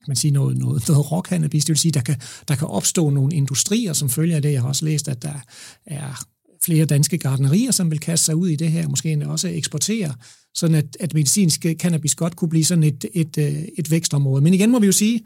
kan 0.05 0.11
man 0.11 0.17
sige, 0.17 0.31
noget, 0.31 0.57
noget, 0.57 0.89
noget 0.89 1.13
rockcannabis. 1.13 1.65
Det 1.65 1.69
vil 1.69 1.79
sige, 1.79 1.93
der 1.93 2.01
kan, 2.01 2.17
der 2.49 2.55
kan 2.55 2.69
opstå 2.69 3.11
nogle 3.11 3.35
industrier, 3.35 3.93
som 3.93 4.11
følger 4.11 4.37
af 4.37 4.43
det. 4.43 4.53
Jeg 4.53 4.61
har 4.61 4.69
også 4.69 4.85
læst, 4.85 5.09
at 5.09 5.23
der 5.23 5.41
er 5.87 6.25
flere 6.65 6.85
danske 6.85 7.19
gardnerier, 7.19 7.71
som 7.71 7.91
vil 7.91 8.01
kaste 8.01 8.25
sig 8.25 8.37
ud 8.37 8.49
i 8.49 8.57
det 8.57 8.71
her, 8.71 8.89
måske 8.89 9.23
også 9.27 9.49
eksportere, 9.49 10.15
sådan 10.55 10.77
at, 10.77 10.97
at 11.01 11.15
medicinsk 11.15 11.67
cannabis 11.79 12.15
godt 12.15 12.37
kunne 12.37 12.49
blive 12.49 12.65
sådan 12.65 12.85
et, 12.85 13.05
et, 13.15 13.39
øh, 13.39 13.63
et 13.79 13.91
vækstområde. 13.91 14.43
Men 14.43 14.55
igen 14.55 14.71
må 14.71 14.79
vi 14.79 14.87
jo 14.87 14.93
sige, 14.93 15.21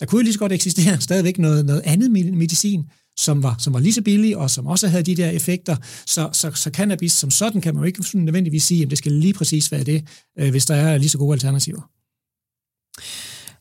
der 0.00 0.06
kunne 0.06 0.18
jo 0.18 0.22
lige 0.22 0.32
så 0.32 0.38
godt 0.38 0.52
eksistere 0.52 1.00
stadigvæk 1.08 1.38
noget, 1.38 1.66
noget 1.66 1.82
andet 1.84 2.10
medicin, 2.10 2.84
som 3.18 3.42
var, 3.42 3.56
som 3.58 3.72
var 3.72 3.80
lige 3.80 3.92
så 3.92 4.02
billig, 4.02 4.36
og 4.36 4.50
som 4.50 4.66
også 4.66 4.88
havde 4.88 5.02
de 5.02 5.16
der 5.16 5.30
effekter. 5.30 5.76
Så, 6.06 6.28
så, 6.32 6.50
så 6.54 6.70
cannabis 6.70 7.12
som 7.12 7.30
sådan 7.30 7.60
kan 7.60 7.74
man 7.74 7.82
jo 7.82 7.86
ikke 7.86 8.18
nødvendigvis 8.18 8.64
sige, 8.64 8.82
at 8.82 8.90
det 8.90 8.98
skal 8.98 9.12
lige 9.12 9.34
præcis 9.34 9.72
være 9.72 9.84
det, 9.84 10.04
øh, 10.38 10.50
hvis 10.50 10.66
der 10.66 10.74
er 10.74 10.98
lige 10.98 11.08
så 11.08 11.18
gode 11.18 11.32
alternativer. 11.32 11.90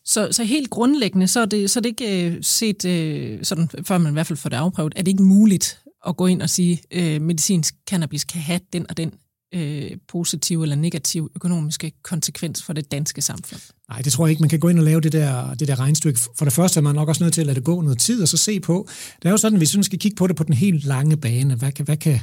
Så, 0.05 0.27
så 0.31 0.43
helt 0.43 0.69
grundlæggende, 0.69 1.27
så 1.27 1.39
er 1.39 1.45
det, 1.45 1.69
så 1.69 1.79
er 1.79 1.81
det 1.81 1.89
ikke 1.89 2.25
øh, 2.25 2.37
set, 2.41 2.85
øh, 2.85 3.39
sådan, 3.43 3.69
før 3.83 3.97
man 3.97 4.11
i 4.11 4.13
hvert 4.13 4.27
fald 4.27 4.37
får 4.37 4.49
det 4.49 4.57
afprøvet, 4.57 4.93
er 4.95 5.01
det 5.01 5.11
ikke 5.11 5.23
muligt 5.23 5.80
at 6.07 6.17
gå 6.17 6.25
ind 6.25 6.41
og 6.41 6.49
sige, 6.49 6.81
øh, 6.91 7.21
medicinsk 7.21 7.75
cannabis 7.89 8.23
kan 8.23 8.41
have 8.41 8.59
den 8.73 8.85
og 8.89 8.97
den 8.97 9.13
øh, 9.53 9.91
positive 10.07 10.63
eller 10.63 10.75
negative 10.75 11.29
økonomiske 11.35 11.91
konsekvens 12.03 12.63
for 12.63 12.73
det 12.73 12.91
danske 12.91 13.21
samfund? 13.21 13.61
Nej, 13.89 14.01
det 14.01 14.13
tror 14.13 14.25
jeg 14.25 14.31
ikke. 14.31 14.41
Man 14.41 14.49
kan 14.49 14.59
gå 14.59 14.69
ind 14.69 14.79
og 14.79 14.85
lave 14.85 15.01
det 15.01 15.11
der, 15.11 15.53
det 15.53 15.67
der 15.67 15.79
regnstykke. 15.79 16.19
For 16.37 16.45
det 16.45 16.53
første 16.53 16.79
er 16.79 16.81
man 16.81 16.95
nok 16.95 17.09
også 17.09 17.23
nødt 17.23 17.33
til 17.33 17.41
at 17.41 17.47
lade 17.47 17.55
det 17.55 17.63
gå 17.63 17.81
noget 17.81 17.99
tid, 17.99 18.21
og 18.21 18.27
så 18.27 18.37
se 18.37 18.59
på. 18.59 18.87
Det 19.21 19.25
er 19.25 19.31
jo 19.31 19.37
sådan, 19.37 19.55
at 19.55 19.61
vi 19.61 19.65
skal 19.65 19.99
kigge 19.99 20.15
på 20.15 20.27
det 20.27 20.35
på 20.35 20.43
den 20.43 20.53
helt 20.53 20.83
lange 20.83 21.17
bane, 21.17 21.55
hvad 21.55 21.71
kan, 21.71 21.85
hvad 21.85 21.97
kan, 21.97 22.19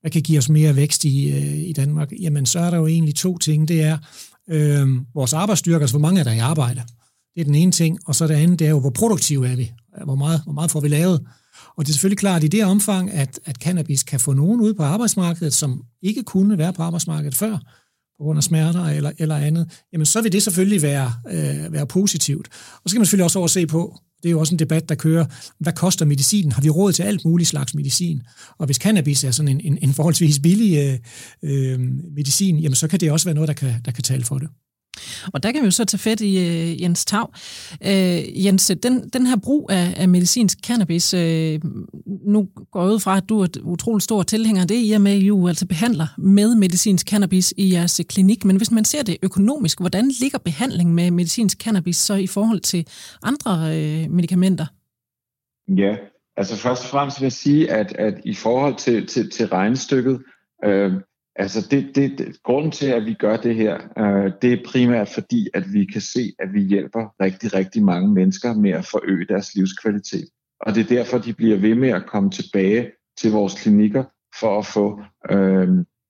hvad 0.00 0.10
kan 0.10 0.22
give 0.22 0.38
os 0.38 0.48
mere 0.48 0.76
vækst 0.76 1.04
i, 1.04 1.30
øh, 1.30 1.58
i 1.58 1.72
Danmark? 1.72 2.12
Jamen, 2.20 2.46
så 2.46 2.58
er 2.58 2.70
der 2.70 2.76
jo 2.76 2.86
egentlig 2.86 3.14
to 3.14 3.38
ting. 3.38 3.68
Det 3.68 3.82
er 3.82 3.98
øh, 4.50 4.88
vores 5.14 5.32
arbejdsstyrke, 5.32 5.82
altså 5.82 5.98
hvor 5.98 6.08
mange 6.08 6.20
er 6.20 6.24
der 6.24 6.32
i 6.32 6.38
arbejde. 6.38 6.82
Det 7.34 7.40
er 7.40 7.44
den 7.44 7.54
ene 7.54 7.72
ting. 7.72 7.98
Og 8.06 8.14
så 8.14 8.26
det 8.26 8.34
andet, 8.34 8.58
det 8.58 8.66
er 8.66 8.70
jo, 8.70 8.80
hvor 8.80 8.90
produktive 8.90 9.48
er 9.48 9.56
vi? 9.56 9.72
Hvor 10.04 10.14
meget, 10.14 10.40
hvor 10.44 10.52
meget 10.52 10.70
får 10.70 10.80
vi 10.80 10.88
lavet? 10.88 11.26
Og 11.78 11.86
det 11.86 11.90
er 11.90 11.94
selvfølgelig 11.94 12.18
klart 12.18 12.44
i 12.44 12.48
det 12.48 12.64
omfang, 12.64 13.10
at, 13.10 13.40
at 13.44 13.56
cannabis 13.56 14.02
kan 14.02 14.20
få 14.20 14.32
nogen 14.32 14.60
ud 14.60 14.74
på 14.74 14.82
arbejdsmarkedet, 14.82 15.52
som 15.52 15.82
ikke 16.02 16.22
kunne 16.22 16.58
være 16.58 16.72
på 16.72 16.82
arbejdsmarkedet 16.82 17.34
før, 17.34 17.58
på 18.18 18.24
grund 18.24 18.36
af 18.36 18.42
smerter 18.42 18.84
eller, 18.84 19.12
eller 19.18 19.36
andet, 19.36 19.82
jamen 19.92 20.06
så 20.06 20.22
vil 20.22 20.32
det 20.32 20.42
selvfølgelig 20.42 20.82
være, 20.82 21.12
øh, 21.30 21.72
være 21.72 21.86
positivt. 21.86 22.48
Og 22.84 22.90
så 22.90 22.94
kan 22.94 23.00
man 23.00 23.06
selvfølgelig 23.06 23.24
også 23.24 23.38
overse 23.38 23.66
på, 23.66 23.98
det 24.22 24.28
er 24.28 24.30
jo 24.30 24.40
også 24.40 24.54
en 24.54 24.58
debat, 24.58 24.88
der 24.88 24.94
kører, 24.94 25.26
hvad 25.58 25.72
koster 25.72 26.04
medicinen? 26.04 26.52
Har 26.52 26.62
vi 26.62 26.70
råd 26.70 26.92
til 26.92 27.02
alt 27.02 27.24
muligt 27.24 27.48
slags 27.48 27.74
medicin? 27.74 28.22
Og 28.58 28.66
hvis 28.66 28.76
cannabis 28.76 29.24
er 29.24 29.30
sådan 29.30 29.48
en, 29.48 29.60
en, 29.60 29.78
en 29.82 29.94
forholdsvis 29.94 30.38
billig 30.38 30.78
øh, 30.78 30.98
øh, 31.42 31.80
medicin, 32.16 32.58
jamen 32.58 32.76
så 32.76 32.88
kan 32.88 33.00
det 33.00 33.12
også 33.12 33.26
være 33.26 33.34
noget, 33.34 33.48
der 33.48 33.54
kan, 33.54 33.74
der 33.84 33.92
kan 33.92 34.04
tale 34.04 34.24
for 34.24 34.38
det. 34.38 34.48
Og 35.34 35.42
der 35.42 35.52
kan 35.52 35.60
vi 35.60 35.64
jo 35.64 35.70
så 35.70 35.84
tage 35.84 35.98
fat 35.98 36.20
i 36.20 36.38
øh, 36.38 36.82
Jens 36.82 37.04
Tav. 37.04 37.32
Øh, 37.86 38.44
Jens, 38.44 38.72
den, 38.82 39.08
den 39.08 39.26
her 39.26 39.36
brug 39.36 39.70
af, 39.70 39.94
af 39.96 40.08
medicinsk 40.08 40.58
cannabis, 40.66 41.14
øh, 41.14 41.60
nu 42.26 42.48
går 42.72 42.82
jeg 42.82 42.92
ud 42.92 43.00
fra, 43.00 43.16
at 43.16 43.28
du 43.28 43.40
er 43.40 43.44
et 43.44 43.56
utroligt 43.56 44.04
stor 44.04 44.22
tilhænger 44.22 44.62
af 44.62 44.68
det, 44.68 44.84
i 44.84 44.92
og 44.92 45.00
med, 45.00 45.12
at 45.12 45.18
I 45.18 45.26
jo 45.26 45.46
altså 45.48 45.66
behandler 45.66 46.06
med 46.18 46.54
medicinsk 46.54 47.08
cannabis 47.08 47.54
i 47.56 47.72
jeres 47.72 48.00
øh, 48.00 48.06
klinik. 48.06 48.44
Men 48.44 48.56
hvis 48.56 48.70
man 48.70 48.84
ser 48.84 49.02
det 49.02 49.16
økonomisk, 49.22 49.80
hvordan 49.80 50.10
ligger 50.20 50.38
behandling 50.38 50.94
med 50.94 51.10
medicinsk 51.10 51.58
cannabis 51.58 51.96
så 51.96 52.14
i 52.14 52.26
forhold 52.26 52.60
til 52.60 52.86
andre 53.22 53.52
øh, 53.52 54.10
medicamenter? 54.10 54.66
Ja, 55.68 55.96
altså 56.36 56.56
først 56.56 56.82
og 56.82 56.88
fremmest 56.88 57.20
vil 57.20 57.24
jeg 57.24 57.32
sige, 57.32 57.70
at, 57.70 57.92
at 57.92 58.14
i 58.24 58.34
forhold 58.34 58.76
til, 58.76 59.06
til, 59.06 59.30
til 59.30 59.46
regnestykket, 59.46 60.22
øh, 60.64 60.92
Altså 61.38 61.66
det, 61.70 61.90
det, 61.94 62.18
det, 62.18 62.42
grunden 62.42 62.70
til, 62.70 62.86
at 62.86 63.04
vi 63.04 63.14
gør 63.14 63.36
det 63.36 63.54
her, 63.54 63.74
øh, 63.98 64.32
det 64.42 64.52
er 64.52 64.64
primært 64.66 65.08
fordi, 65.08 65.48
at 65.54 65.72
vi 65.72 65.84
kan 65.84 66.00
se, 66.00 66.32
at 66.38 66.48
vi 66.54 66.60
hjælper 66.60 67.14
rigtig, 67.22 67.54
rigtig 67.54 67.84
mange 67.84 68.08
mennesker 68.14 68.54
med 68.54 68.70
at 68.70 68.84
forøge 68.84 69.26
deres 69.26 69.54
livskvalitet. 69.54 70.28
Og 70.60 70.74
det 70.74 70.80
er 70.80 70.96
derfor, 70.96 71.18
de 71.18 71.32
bliver 71.32 71.56
ved 71.56 71.74
med 71.74 71.88
at 71.88 72.06
komme 72.06 72.30
tilbage 72.30 72.90
til 73.20 73.32
vores 73.32 73.62
klinikker 73.62 74.04
for 74.40 74.58
at 74.58 74.66
få 74.66 75.00
øh, 75.30 75.68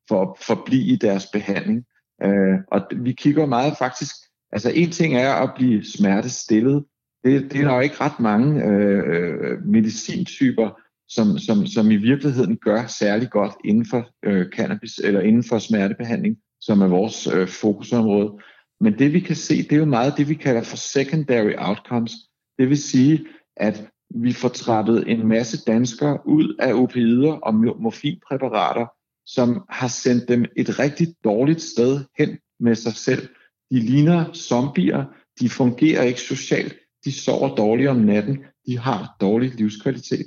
for 0.09 0.23
at 0.23 0.39
forblive 0.47 0.85
i 0.85 0.97
deres 0.97 1.27
behandling. 1.33 1.85
Øh, 2.25 2.59
og 2.73 2.81
vi 2.97 3.13
kigger 3.13 3.47
meget 3.47 3.75
faktisk, 3.79 4.15
altså 4.53 4.71
en 4.75 4.91
ting 4.91 5.17
er 5.17 5.33
at 5.33 5.51
blive 5.57 5.85
smertestillet. 5.85 6.85
Det, 7.25 7.53
det 7.53 7.61
er 7.61 7.65
der 7.65 7.75
jo 7.75 7.81
ikke 7.81 8.01
ret 8.01 8.21
mange 8.21 8.65
øh, 8.65 9.03
øh 9.09 9.65
medicintyper, 9.65 10.81
som, 11.09 11.39
som, 11.39 11.67
som 11.67 11.91
i 11.91 11.97
virkeligheden 11.97 12.57
gør 12.57 12.87
særlig 12.87 13.31
godt 13.31 13.53
inden 13.65 13.87
for 13.87 14.09
øh, 14.25 14.47
cannabis 14.51 14.99
eller 14.99 15.21
inden 15.21 15.45
for 15.45 15.59
smertebehandling, 15.59 16.37
som 16.61 16.81
er 16.81 16.89
vores 16.89 17.27
øh, 17.27 17.49
fokusområde. 17.49 18.39
Men 18.81 18.99
det 18.99 19.13
vi 19.13 19.21
kan 19.21 19.37
se, 19.37 19.63
det 19.63 19.73
er 19.73 19.77
jo 19.77 19.85
meget 19.85 20.15
det, 20.17 20.29
vi 20.29 20.35
kalder 20.35 20.63
for 20.63 20.77
secondary 20.77 21.53
outcomes. 21.59 22.13
Det 22.59 22.69
vil 22.69 22.83
sige, 22.83 23.27
at 23.57 23.89
vi 24.15 24.33
får 24.33 24.49
trappet 24.49 25.05
en 25.07 25.29
masse 25.29 25.65
danskere 25.65 26.19
ud 26.27 26.57
af 26.59 26.73
opioider 26.75 27.33
og 27.33 27.55
morfinpræparater, 27.55 28.87
som 29.27 29.65
har 29.69 29.89
sendt 29.89 30.29
dem 30.29 30.45
et 30.57 30.79
rigtig 30.79 31.15
dårligt 31.25 31.63
sted 31.63 32.05
hen 32.19 32.39
med 32.61 32.75
sig 32.75 32.93
selv. 32.93 33.29
De 33.71 33.81
ligner 33.81 34.33
zombier, 34.33 35.05
de 35.41 35.49
fungerer 35.49 36.03
ikke 36.03 36.21
socialt, 36.21 36.75
de 37.05 37.13
sover 37.13 37.55
dårligt 37.55 37.89
om 37.89 37.97
natten, 37.97 38.39
de 38.67 38.79
har 38.79 39.17
dårlig 39.21 39.55
livskvalitet. 39.55 40.27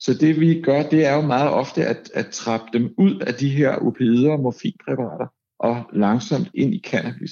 Så 0.00 0.14
det 0.14 0.40
vi 0.40 0.60
gør, 0.62 0.82
det 0.82 1.06
er 1.06 1.14
jo 1.14 1.20
meget 1.20 1.50
ofte 1.50 1.86
at, 1.86 2.10
at 2.14 2.26
trappe 2.26 2.66
dem 2.78 2.94
ud 2.98 3.18
af 3.18 3.34
de 3.34 3.48
her 3.48 3.70
opioider 3.70 4.32
og 4.32 4.40
morfinpræparater 4.40 5.26
og 5.58 5.84
langsomt 5.92 6.50
ind 6.54 6.74
i 6.74 6.82
cannabis. 6.86 7.30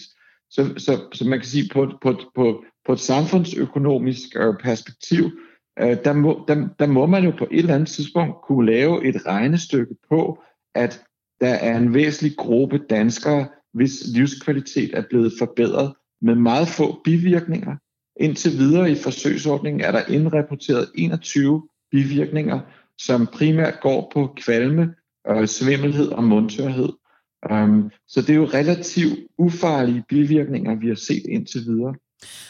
Så, 0.51 0.75
så, 0.77 1.01
så 1.13 1.25
man 1.25 1.39
kan 1.39 1.49
sige, 1.49 1.71
på, 1.73 1.93
på, 2.03 2.21
på, 2.35 2.65
på 2.87 2.93
et 2.93 3.01
samfundsøkonomisk 3.01 4.37
øh, 4.37 4.55
perspektiv, 4.63 5.25
øh, 5.81 5.97
der, 6.05 6.13
må, 6.13 6.45
der, 6.49 6.69
der 6.79 6.87
må 6.87 7.07
man 7.07 7.25
jo 7.25 7.33
på 7.39 7.47
et 7.51 7.59
eller 7.59 7.75
andet 7.75 7.89
tidspunkt 7.89 8.37
kunne 8.47 8.73
lave 8.73 9.07
et 9.09 9.27
regnestykke 9.27 9.95
på, 10.09 10.43
at 10.75 11.03
der 11.41 11.55
er 11.55 11.79
en 11.79 11.95
væsentlig 11.95 12.37
gruppe 12.37 12.79
danskere, 12.79 13.49
hvis 13.73 13.93
livskvalitet 14.15 14.91
er 14.95 15.03
blevet 15.11 15.33
forbedret 15.39 15.95
med 16.21 16.35
meget 16.35 16.69
få 16.69 17.01
bivirkninger. 17.05 17.77
Indtil 18.21 18.59
videre 18.59 18.91
i 18.91 18.95
forsøgsordningen 18.95 19.81
er 19.81 19.93
der 19.93 20.07
indrapporteret 20.09 20.91
21 20.95 21.69
bivirkninger, 21.91 22.61
som 22.99 23.27
primært 23.27 23.81
går 23.81 24.11
på 24.15 24.35
kvalme, 24.37 24.95
øh, 25.29 25.47
svimmelhed 25.47 26.09
og 26.09 26.25
mundtørhed. 26.25 26.89
Um, 27.51 27.91
så 28.09 28.21
det 28.21 28.31
er 28.31 28.35
jo 28.35 28.45
relativt 28.45 29.19
ufarlige 29.39 30.05
bivirkninger, 30.09 30.75
vi 30.75 30.89
har 30.89 30.95
set 30.95 31.23
indtil 31.29 31.61
videre. 31.67 31.95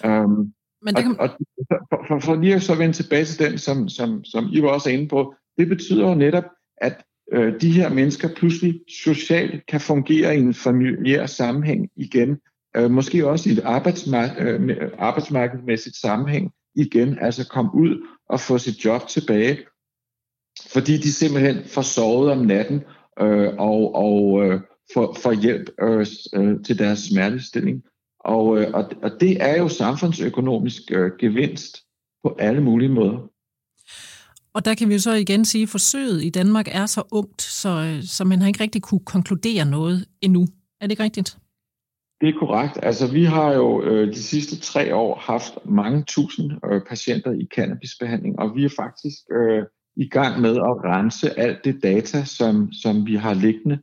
Um, 0.04 0.52
Men 0.82 0.94
det 0.94 1.02
kan... 1.02 1.16
og, 1.20 1.28
og 1.28 1.30
for, 1.68 2.04
for, 2.08 2.18
for 2.18 2.34
lige 2.34 2.54
at 2.54 2.62
så 2.62 2.74
vende 2.74 2.94
tilbage 2.94 3.24
til 3.24 3.50
den, 3.50 3.58
som, 3.58 3.88
som, 3.88 4.24
som 4.24 4.48
I 4.52 4.62
var 4.62 4.68
også 4.68 4.90
inde 4.90 5.08
på, 5.08 5.34
det 5.58 5.68
betyder 5.68 6.08
jo 6.08 6.14
netop, 6.14 6.44
at 6.76 7.04
øh, 7.32 7.60
de 7.60 7.72
her 7.72 7.88
mennesker 7.88 8.28
pludselig 8.36 8.80
socialt 9.04 9.66
kan 9.66 9.80
fungere 9.80 10.36
i 10.36 10.40
en 10.40 10.54
familiær 10.54 11.26
sammenhæng 11.26 11.88
igen. 11.96 12.38
Øh, 12.76 12.90
måske 12.90 13.26
også 13.28 13.48
i 13.48 13.52
et 13.52 13.58
arbejdsmark- 13.64 14.42
øh, 14.42 14.90
arbejdsmarkedsmæssigt 14.98 15.96
sammenhæng 15.96 16.52
igen, 16.78 17.18
altså 17.20 17.48
komme 17.48 17.70
ud 17.74 18.06
og 18.28 18.40
få 18.40 18.58
sit 18.58 18.84
job 18.84 19.08
tilbage, 19.08 19.58
fordi 20.72 20.96
de 20.96 21.12
simpelthen 21.12 21.64
får 21.64 21.82
sovet 21.82 22.30
om 22.30 22.38
natten 22.38 22.82
øh, 23.20 23.48
og, 23.58 23.94
og 23.94 24.44
øh, 24.44 24.60
får, 24.94 25.16
får 25.22 25.32
hjælp 25.32 25.70
øh, 25.82 26.06
øh, 26.34 26.64
til 26.64 26.78
deres 26.78 26.98
smertestilling. 26.98 27.82
Og, 28.20 28.60
øh, 28.60 28.70
og, 28.74 28.90
og 29.02 29.10
det 29.20 29.42
er 29.42 29.58
jo 29.58 29.68
samfundsøkonomisk 29.68 30.82
øh, 30.90 31.10
gevinst 31.20 31.78
på 32.22 32.36
alle 32.38 32.62
mulige 32.62 32.88
måder. 32.88 33.18
Og 34.54 34.64
der 34.64 34.74
kan 34.74 34.88
vi 34.88 34.94
jo 34.94 35.00
så 35.00 35.12
igen 35.12 35.44
sige, 35.44 35.62
at 35.62 35.68
forsøget 35.68 36.24
i 36.24 36.30
Danmark 36.30 36.68
er 36.70 36.86
så 36.86 37.02
ungt, 37.10 37.42
så, 37.42 37.68
øh, 37.68 38.02
så 38.02 38.24
man 38.24 38.40
har 38.40 38.48
ikke 38.48 38.62
rigtig 38.62 38.82
kunne 38.82 39.04
konkludere 39.04 39.64
noget 39.64 40.06
endnu. 40.20 40.46
Er 40.80 40.86
det 40.86 40.90
ikke 40.90 41.02
rigtigt? 41.02 41.38
Det 42.20 42.28
er 42.28 42.38
korrekt. 42.38 42.78
Altså, 42.82 43.12
vi 43.12 43.24
har 43.24 43.52
jo 43.52 43.82
øh, 43.82 44.08
de 44.08 44.22
sidste 44.22 44.60
tre 44.60 44.94
år 44.94 45.18
haft 45.18 45.58
mange 45.64 46.04
tusind 46.06 46.52
øh, 46.70 46.80
patienter 46.88 47.32
i 47.32 47.46
cannabisbehandling, 47.54 48.38
og 48.38 48.56
vi 48.56 48.64
er 48.64 48.74
faktisk 48.76 49.18
øh, 49.32 49.64
i 49.96 50.08
gang 50.08 50.40
med 50.40 50.56
at 50.56 50.84
rense 50.84 51.38
alt 51.38 51.64
det 51.64 51.82
data, 51.82 52.24
som, 52.24 52.72
som 52.72 53.06
vi 53.06 53.14
har 53.14 53.34
liggende. 53.34 53.78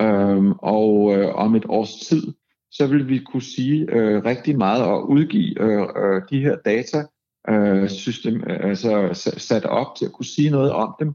Øhm, 0.00 0.52
og 0.52 1.16
øh, 1.16 1.34
om 1.34 1.54
et 1.54 1.64
års 1.68 1.94
tid, 1.94 2.22
så 2.70 2.86
vil 2.86 3.08
vi 3.08 3.18
kunne 3.18 3.42
sige 3.42 3.86
øh, 3.92 4.24
rigtig 4.24 4.58
meget 4.58 4.84
og 4.84 5.10
udgive 5.10 5.62
øh, 5.62 5.86
øh, 5.96 6.22
de 6.30 6.40
her 6.40 6.56
data 6.56 7.04
øh, 7.48 7.88
system, 7.88 8.42
øh, 8.50 8.58
altså 8.60 9.08
sat 9.36 9.64
op 9.64 9.96
til 9.96 10.04
at 10.04 10.12
kunne 10.12 10.26
sige 10.26 10.50
noget 10.50 10.72
om 10.72 10.94
dem. 11.00 11.14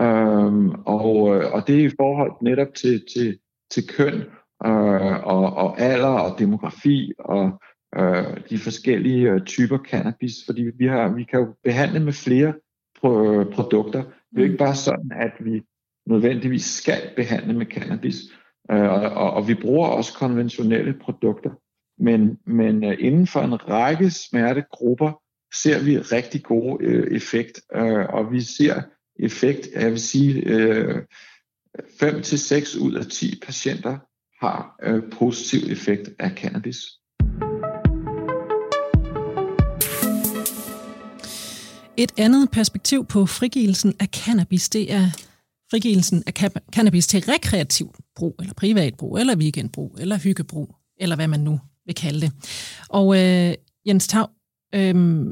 Øhm, 0.00 0.70
og, 0.70 1.36
øh, 1.36 1.52
og 1.52 1.66
det 1.66 1.80
er 1.80 1.86
i 1.86 1.94
forhold 2.00 2.32
netop 2.42 2.74
til, 2.74 3.04
til, 3.14 3.38
til 3.70 3.88
køn 3.88 4.24
øh, 4.66 5.26
og, 5.26 5.56
og 5.56 5.80
alder 5.80 6.08
og 6.08 6.38
demografi 6.38 7.12
og 7.18 7.60
øh, 7.98 8.36
de 8.50 8.58
forskellige 8.58 9.30
øh, 9.30 9.44
typer 9.44 9.78
cannabis, 9.78 10.32
fordi 10.46 10.62
vi, 10.78 10.86
har, 10.86 11.14
vi 11.14 11.24
kan 11.24 11.40
jo 11.40 11.54
behandle 11.64 12.00
med 12.00 12.12
flere 12.12 12.52
pro- 12.98 13.54
produkter. 13.54 14.02
Det 14.02 14.36
er 14.36 14.40
jo 14.40 14.44
ikke 14.44 14.56
bare 14.56 14.74
sådan, 14.74 15.12
at 15.16 15.32
vi 15.40 15.62
nødvendigvis 16.06 16.64
skal 16.64 17.00
behandle 17.16 17.52
med 17.52 17.66
cannabis, 17.66 18.16
øh, 18.70 18.92
og, 18.92 19.30
og, 19.32 19.48
vi 19.48 19.54
bruger 19.54 19.88
også 19.88 20.14
konventionelle 20.14 20.94
produkter. 21.02 21.50
Men, 21.98 22.38
men 22.46 22.84
øh, 22.84 22.96
inden 22.98 23.26
for 23.26 23.40
en 23.40 23.68
række 23.68 24.10
smertegrupper 24.10 25.12
ser 25.54 25.84
vi 25.84 25.98
rigtig 25.98 26.42
gode 26.42 26.84
øh, 26.84 27.16
effekt, 27.16 27.60
øh, 27.74 28.06
og 28.08 28.32
vi 28.32 28.40
ser 28.40 28.82
effekt, 29.18 29.68
jeg 29.74 29.90
vil 29.90 30.00
sige, 30.00 30.42
øh, 30.46 31.02
5 32.00 32.22
til 32.22 32.38
6 32.38 32.76
ud 32.76 32.94
af 32.94 33.06
10 33.06 33.40
patienter 33.46 33.98
har 34.40 34.76
øh, 34.82 35.02
positiv 35.12 35.72
effekt 35.72 36.10
af 36.18 36.30
cannabis. 36.30 36.76
Et 41.96 42.12
andet 42.18 42.50
perspektiv 42.50 43.06
på 43.06 43.26
frigivelsen 43.26 43.94
af 44.00 44.06
cannabis, 44.06 44.68
det 44.68 44.92
er 44.92 45.06
frigivelsen 45.70 46.22
af 46.26 46.32
cannabis 46.72 47.06
til 47.06 47.20
rekreativ 47.20 47.94
brug, 48.16 48.36
eller 48.40 48.54
privat 48.54 48.94
brug, 48.94 49.18
eller 49.18 49.36
weekendbrug, 49.36 49.96
eller 50.00 50.18
hyggebrug, 50.18 50.74
eller 51.00 51.16
hvad 51.16 51.28
man 51.28 51.40
nu 51.40 51.60
vil 51.86 51.94
kalde 51.94 52.20
det. 52.20 52.32
Og 52.88 53.16
øh, 53.18 53.54
Jens 53.86 54.08
Tav, 54.08 54.30
øh, 54.74 55.26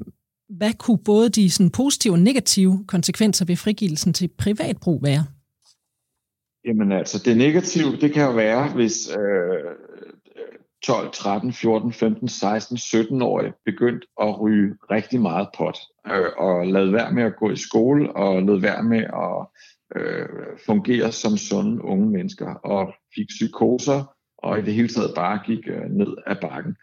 hvad 0.48 0.72
kunne 0.78 0.98
både 0.98 1.28
de 1.28 1.50
sådan, 1.50 1.70
positive 1.70 2.14
og 2.14 2.18
negative 2.18 2.84
konsekvenser 2.86 3.44
ved 3.44 3.56
frigivelsen 3.56 4.12
til 4.12 4.28
privat 4.38 4.76
brug 4.80 5.02
være? 5.02 5.24
Jamen 6.64 6.92
altså, 6.92 7.22
det 7.24 7.36
negative, 7.36 7.96
det 7.96 8.12
kan 8.12 8.24
jo 8.24 8.32
være, 8.32 8.72
hvis 8.74 9.16
øh, 9.16 9.74
12, 10.82 11.10
13, 11.12 11.52
14, 11.52 11.92
15, 11.92 12.28
16, 12.28 12.76
17-årige 12.76 13.52
begyndt 13.64 14.04
at 14.20 14.40
ryge 14.40 14.74
rigtig 14.90 15.20
meget 15.20 15.48
pot, 15.56 15.78
øh, 16.06 16.32
og 16.36 16.66
lade 16.66 16.92
være 16.92 17.12
med 17.12 17.22
at 17.22 17.36
gå 17.36 17.50
i 17.50 17.56
skole, 17.56 18.16
og 18.16 18.42
lade 18.42 18.62
være 18.62 18.82
med 18.82 18.98
at 18.98 19.46
øh, 19.96 20.28
fungere 20.66 21.12
som 21.12 21.36
sunde 21.36 21.84
unge 21.84 22.10
mennesker, 22.10 22.54
og 22.54 22.94
fik 23.14 23.26
psykoser, 23.28 24.14
og 24.38 24.58
i 24.58 24.62
det 24.62 24.74
hele 24.74 24.88
taget 24.88 25.12
bare 25.14 25.40
gik 25.46 25.68
øh, 25.68 25.90
ned 25.90 26.16
ad 26.26 26.36
bakken. 26.40 26.76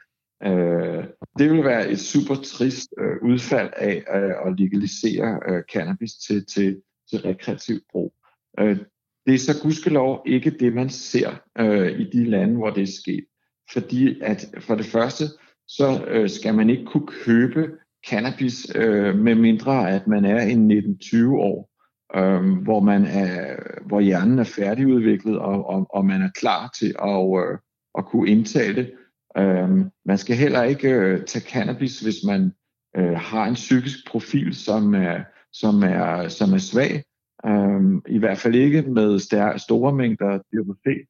Øh, 0.43 1.03
det 1.39 1.51
vil 1.51 1.63
være 1.63 1.89
et 1.89 1.99
super 1.99 2.35
trist 2.35 2.89
øh, 2.99 3.17
udfald 3.23 3.69
af 3.75 4.03
øh, 4.15 4.47
at 4.47 4.59
legalisere 4.59 5.39
øh, 5.47 5.63
cannabis 5.73 6.11
til, 6.13 6.45
til, 6.45 6.81
til 7.09 7.19
rekreativ 7.19 7.79
brug. 7.91 8.13
Øh, 8.59 8.77
det 9.25 9.33
er 9.33 9.39
så 9.39 9.61
gudskelov 9.61 10.23
ikke 10.25 10.49
det, 10.49 10.73
man 10.73 10.89
ser 10.89 11.29
øh, 11.59 11.99
i 11.99 12.03
de 12.03 12.25
lande, 12.29 12.55
hvor 12.55 12.69
det 12.69 12.83
er 12.83 12.99
sket. 13.03 13.25
Fordi 13.73 14.21
at 14.21 14.45
for 14.59 14.75
det 14.75 14.85
første, 14.85 15.23
så 15.67 16.05
øh, 16.07 16.29
skal 16.29 16.55
man 16.55 16.69
ikke 16.69 16.85
kunne 16.85 17.07
købe 17.07 17.67
cannabis, 18.09 18.67
øh, 18.75 19.15
med 19.15 19.35
mindre 19.35 19.89
at 19.89 20.07
man 20.07 20.25
er 20.25 20.41
en 20.41 20.71
19-20 21.03 21.27
år, 21.27 21.69
øh, 22.15 22.63
hvor, 22.63 22.79
man 22.79 23.05
er, 23.05 23.55
hvor 23.85 23.99
hjernen 23.99 24.39
er 24.39 24.43
færdigudviklet, 24.43 25.39
og, 25.39 25.69
og, 25.69 25.87
og 25.89 26.05
man 26.05 26.21
er 26.21 26.29
klar 26.35 26.73
til 26.79 26.95
at, 27.03 27.39
øh, 27.39 27.57
at 27.97 28.05
kunne 28.05 28.29
indtage 28.29 28.73
det. 28.73 28.91
Øh, 29.37 29.69
man 30.05 30.17
skal 30.17 30.35
heller 30.35 30.63
ikke 30.63 30.89
øh, 30.89 31.25
tage 31.25 31.45
cannabis, 31.45 31.99
hvis 31.99 32.23
man 32.25 32.51
øh, 32.97 33.17
har 33.17 33.45
en 33.45 33.53
psykisk 33.53 33.97
profil, 34.07 34.55
som 34.55 34.95
er, 34.95 35.23
som 35.53 35.83
er, 35.83 36.27
som 36.27 36.53
er 36.53 36.57
svag. 36.57 37.03
Øhm, 37.47 38.01
I 38.07 38.17
hvert 38.17 38.37
fald 38.37 38.55
ikke 38.55 38.81
med 38.81 39.19
stær- 39.19 39.57
store 39.57 39.93
mængder 39.93 40.37
DHC. 40.37 41.07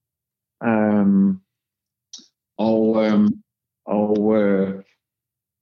Øhm, 0.64 1.38
og 2.58 3.06
øhm, 3.06 3.28
og 3.86 4.42
øh, 4.42 4.84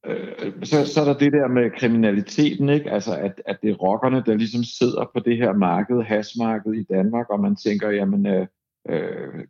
øh, 0.05 0.53
så, 0.63 0.85
så 0.85 1.01
er 1.01 1.05
der 1.05 1.17
det 1.17 1.33
der 1.33 1.47
med 1.47 1.71
kriminaliteten, 1.77 2.69
ikke? 2.69 2.91
Altså 2.91 3.15
at, 3.15 3.41
at 3.45 3.57
det 3.61 3.69
er 3.69 3.75
rockerne, 3.75 4.23
der 4.25 4.33
ligesom 4.35 4.63
sidder 4.63 5.09
på 5.13 5.19
det 5.19 5.37
her 5.37 5.53
marked, 5.53 6.01
hasmarked 6.01 6.73
i 6.73 6.83
Danmark, 6.83 7.29
og 7.29 7.39
man 7.39 7.55
tænker, 7.55 7.89
jamen 7.89 8.25
øh, 8.25 8.47
øh, 8.89 9.45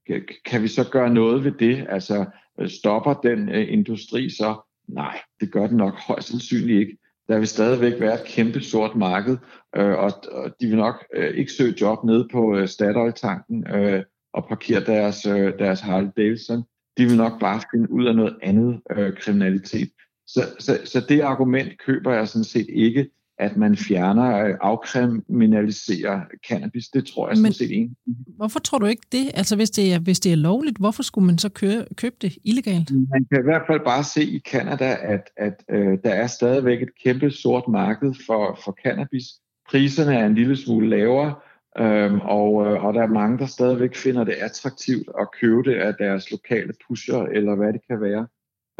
kan 0.46 0.62
vi 0.62 0.68
så 0.68 0.90
gøre 0.92 1.14
noget 1.14 1.44
ved 1.44 1.52
det? 1.52 1.86
Altså 1.90 2.26
øh, 2.60 2.70
stopper 2.70 3.14
den 3.14 3.50
øh, 3.50 3.74
industri 3.74 4.30
så? 4.30 4.56
Nej, 4.88 5.20
det 5.40 5.52
gør 5.52 5.68
den 5.68 5.78
nok 5.78 5.94
højst 6.08 6.28
sandsynligt 6.28 6.80
ikke 6.80 6.98
der 7.28 7.40
vil 7.40 7.48
stadigvæk 7.48 8.00
være 8.00 8.14
et 8.14 8.26
kæmpe 8.26 8.62
sort 8.62 8.96
marked, 8.96 9.38
øh, 9.76 9.94
og, 9.98 10.12
og 10.32 10.52
de 10.62 10.68
vil 10.68 10.78
nok 10.78 11.06
øh, 11.16 11.34
ikke 11.38 11.52
søge 11.52 11.76
job 11.82 12.04
nede 12.04 12.28
på 12.32 12.58
øh, 12.58 12.68
Statoil-tanken 12.68 13.68
øh, 13.76 14.04
og 14.34 14.46
parkere 14.48 14.84
deres, 14.86 15.26
øh, 15.26 15.54
deres 15.60 15.80
Harley 15.80 16.10
Davidson. 16.18 16.64
De 16.98 17.06
vil 17.06 17.18
nok 17.18 17.40
bare 17.40 17.62
finde 17.74 17.92
ud 17.92 18.06
af 18.06 18.16
noget 18.16 18.38
andet 18.42 18.82
øh, 18.92 19.14
kriminalitet. 19.18 19.90
Så, 20.28 20.42
så, 20.60 20.80
så 20.86 21.06
det 21.10 21.22
argument 21.22 21.80
køber 21.80 22.14
jeg 22.14 22.28
sådan 22.28 22.44
set 22.44 22.68
ikke, 22.70 23.10
at 23.44 23.58
man 23.58 23.78
fjerner, 23.78 24.46
øh, 24.46 24.56
afkriminaliserer 24.62 26.22
cannabis. 26.48 26.88
Det 26.88 27.06
tror 27.06 27.28
jeg 27.28 27.38
sådan 27.38 27.54
set 27.54 27.72
ikke. 27.72 27.90
Hvorfor 28.38 28.60
tror 28.60 28.78
du 28.78 28.86
ikke 28.86 29.08
det? 29.12 29.32
Altså 29.34 29.56
hvis 29.56 29.70
det, 29.70 29.94
er, 29.94 30.00
hvis 30.00 30.20
det 30.20 30.32
er 30.32 30.36
lovligt, 30.36 30.78
hvorfor 30.78 31.04
skulle 31.04 31.26
man 31.26 31.38
så 31.38 31.50
købe, 31.50 31.86
købe 31.96 32.16
det 32.22 32.38
illegalt? 32.44 32.92
Man 32.92 33.26
kan 33.32 33.40
i 33.40 33.44
hvert 33.44 33.62
fald 33.68 33.80
bare 33.86 34.04
se 34.04 34.24
i 34.24 34.40
Canada, 34.40 34.98
at, 35.02 35.30
at 35.38 35.64
øh, 35.70 35.98
der 36.04 36.10
er 36.10 36.28
stadigvæk 36.28 36.82
et 36.82 36.90
kæmpe 37.04 37.32
sort 37.32 37.68
marked 37.68 38.14
for, 38.26 38.60
for 38.66 38.78
cannabis. 38.84 39.26
Priserne 39.70 40.16
er 40.16 40.26
en 40.26 40.36
lille 40.36 40.58
smule 40.58 40.90
lavere, 40.90 41.36
øhm, 41.80 42.20
og, 42.20 42.66
øh, 42.66 42.84
og 42.86 42.94
der 42.94 43.02
er 43.02 43.08
mange, 43.08 43.38
der 43.38 43.46
stadigvæk 43.46 43.96
finder 43.96 44.24
det 44.24 44.34
attraktivt 44.34 45.10
at 45.20 45.28
købe 45.42 45.64
det 45.64 45.76
af 45.76 45.94
deres 46.00 46.32
lokale 46.32 46.74
pusher, 46.88 47.22
eller 47.26 47.56
hvad 47.56 47.74
det 47.74 47.82
kan 47.90 48.02
være. 48.02 48.28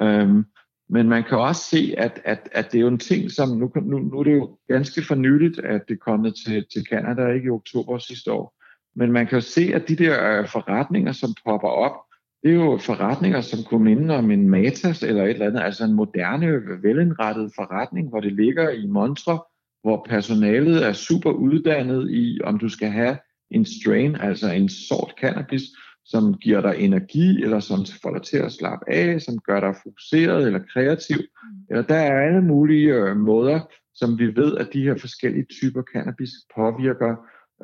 Øhm, 0.02 0.46
men 0.94 1.10
man 1.10 1.24
kan 1.24 1.38
også 1.38 1.62
se, 1.62 1.96
at, 1.98 2.22
at, 2.26 2.50
at 2.52 2.72
det 2.72 2.78
er 2.78 2.82
jo 2.82 2.88
en 2.88 2.98
ting, 2.98 3.32
som 3.32 3.50
nu, 3.50 3.72
nu, 3.76 4.00
nu 4.00 4.20
er 4.20 4.24
det 4.24 4.34
jo 4.34 4.58
ganske 4.68 5.04
fornyligt, 5.08 5.60
at 5.60 5.82
det 5.88 5.94
er 5.94 6.06
kommet 6.06 6.36
til, 6.46 6.66
til 6.74 6.86
Canada, 6.90 7.28
ikke 7.28 7.48
i 7.48 7.50
oktober 7.50 7.98
sidste 7.98 8.32
år. 8.32 8.54
Men 8.96 9.12
man 9.12 9.28
kan 9.28 9.36
jo 9.36 9.42
se, 9.42 9.72
at 9.74 9.88
de 9.88 9.96
der 9.96 10.40
øh, 10.40 10.48
forretninger, 10.48 11.12
som 11.12 11.34
popper 11.46 11.68
op, 11.68 11.96
det 12.44 12.52
er 12.52 12.56
jo 12.56 12.78
forretninger, 12.78 13.42
som 13.42 13.60
kunne 13.64 13.84
minde 13.84 14.18
om 14.18 14.32
en 14.32 14.50
Matas 14.50 15.04
eller 15.04 15.24
et 15.24 15.30
eller 15.30 15.48
andet, 15.48 15.62
altså 15.62 15.84
en 15.84 15.94
moderne, 15.94 16.48
velindrettet 16.82 17.52
forretning, 17.56 18.10
hvor 18.10 18.20
det 18.20 18.34
ligger 18.34 18.70
i 18.70 18.86
Montre, 18.88 19.40
hvor 19.84 20.06
personalet 20.10 20.86
er 20.86 20.94
super 20.94 21.32
uddannet 21.32 22.12
i, 22.12 22.40
om 22.44 22.60
du 22.60 22.70
skal 22.70 22.90
have 22.90 23.18
en 23.52 23.66
strain, 23.66 24.16
altså 24.16 24.52
en 24.52 24.70
sort 24.70 25.14
cannabis, 25.22 25.62
som 26.06 26.34
giver 26.34 26.62
dig 26.62 26.76
energi, 26.78 27.44
eller 27.44 27.60
som 27.60 27.86
får 28.02 28.14
dig 28.14 28.22
til 28.22 28.38
at 28.38 28.52
slappe 28.52 28.86
af, 28.90 29.22
som 29.22 29.40
gør 29.40 29.60
dig 29.60 29.76
fokuseret 29.84 30.46
eller 30.46 30.60
kreativ. 30.74 31.18
Mm. 31.18 31.50
Eller 31.70 31.84
der 31.84 31.96
er 31.96 32.28
alle 32.28 32.42
mulige 32.42 32.94
øh, 32.94 33.18
måder, 33.18 33.60
som 33.96 34.20
vi 34.20 34.36
ved, 34.36 34.58
at 34.58 34.70
de 34.74 34.84
her 34.84 34.98
forskellige 34.98 35.46
typer 35.46 35.82
cannabis 35.94 36.32
påvirker 36.56 37.16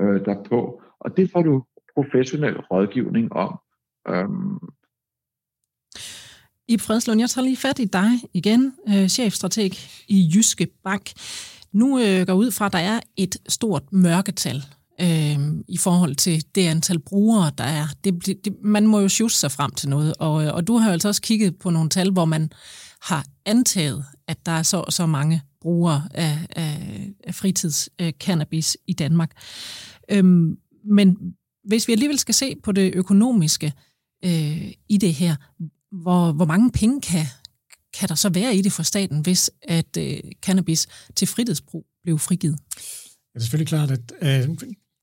øh, 0.01 0.25
dig 0.25 0.37
på. 0.49 0.81
Og 0.99 1.17
det 1.17 1.31
får 1.31 1.41
du 1.41 1.63
professionel 1.95 2.57
rådgivning 2.59 3.33
om. 3.33 3.59
Øhm. 4.09 4.59
I 6.67 6.77
Fredslund, 6.77 7.19
jeg 7.19 7.29
tager 7.29 7.45
lige 7.45 7.57
fat 7.57 7.79
i 7.79 7.85
dig 7.85 8.11
igen, 8.33 8.73
øh, 8.89 9.07
chefstrateg 9.07 9.71
i 10.07 10.31
Jyske 10.35 10.67
Bank. 10.83 11.11
Nu 11.71 11.99
øh, 11.99 12.27
går 12.27 12.33
ud 12.33 12.51
fra, 12.51 12.65
at 12.65 12.73
der 12.73 12.79
er 12.79 12.99
et 13.17 13.37
stort 13.47 13.83
mørketal 13.93 14.63
øh, 15.01 15.63
i 15.67 15.77
forhold 15.77 16.15
til 16.15 16.43
det 16.55 16.67
antal 16.67 16.99
brugere, 16.99 17.51
der 17.57 17.63
er. 17.63 17.87
Det, 18.03 18.25
det, 18.25 18.53
man 18.63 18.87
må 18.87 18.99
jo 18.99 19.09
sjusse 19.09 19.39
sig 19.39 19.51
frem 19.51 19.71
til 19.71 19.89
noget, 19.89 20.13
og, 20.19 20.45
øh, 20.45 20.53
og 20.53 20.67
du 20.67 20.77
har 20.77 20.87
jo 20.87 20.93
altså 20.93 21.07
også 21.07 21.21
kigget 21.21 21.59
på 21.59 21.69
nogle 21.69 21.89
tal, 21.89 22.11
hvor 22.11 22.25
man 22.25 22.51
har 23.01 23.25
antaget, 23.45 24.05
at 24.27 24.45
der 24.45 24.51
er 24.51 24.63
så 24.63 24.85
så 24.89 25.05
mange 25.05 25.41
brugere 25.61 26.07
af, 26.13 26.47
af, 26.49 27.09
af 27.23 27.35
fritidscannabis 27.35 28.77
øh, 28.79 28.83
i 28.87 28.93
Danmark. 28.93 29.31
Øhm, 30.11 30.57
men 30.85 31.17
hvis 31.63 31.87
vi 31.87 31.93
alligevel 31.93 32.19
skal 32.19 32.35
se 32.35 32.55
på 32.63 32.71
det 32.71 32.95
økonomiske 32.95 33.73
øh, 34.25 34.71
i 34.89 34.97
det 34.97 35.13
her, 35.13 35.35
hvor, 35.91 36.31
hvor 36.31 36.45
mange 36.45 36.71
penge 36.71 37.01
kan, 37.01 37.25
kan 37.93 38.09
der 38.09 38.15
så 38.15 38.29
være 38.29 38.55
i 38.55 38.61
det 38.61 38.71
for 38.71 38.83
staten, 38.83 39.21
hvis 39.21 39.51
at 39.61 39.97
øh, 39.97 40.19
cannabis 40.41 40.87
til 41.15 41.27
fritidsbrug 41.27 41.85
blev 42.03 42.19
frigivet? 42.19 42.59
Det 43.33 43.35
er 43.35 43.39
selvfølgelig 43.39 43.67
klart, 43.67 43.91
at 43.91 44.13
øh, 44.21 44.57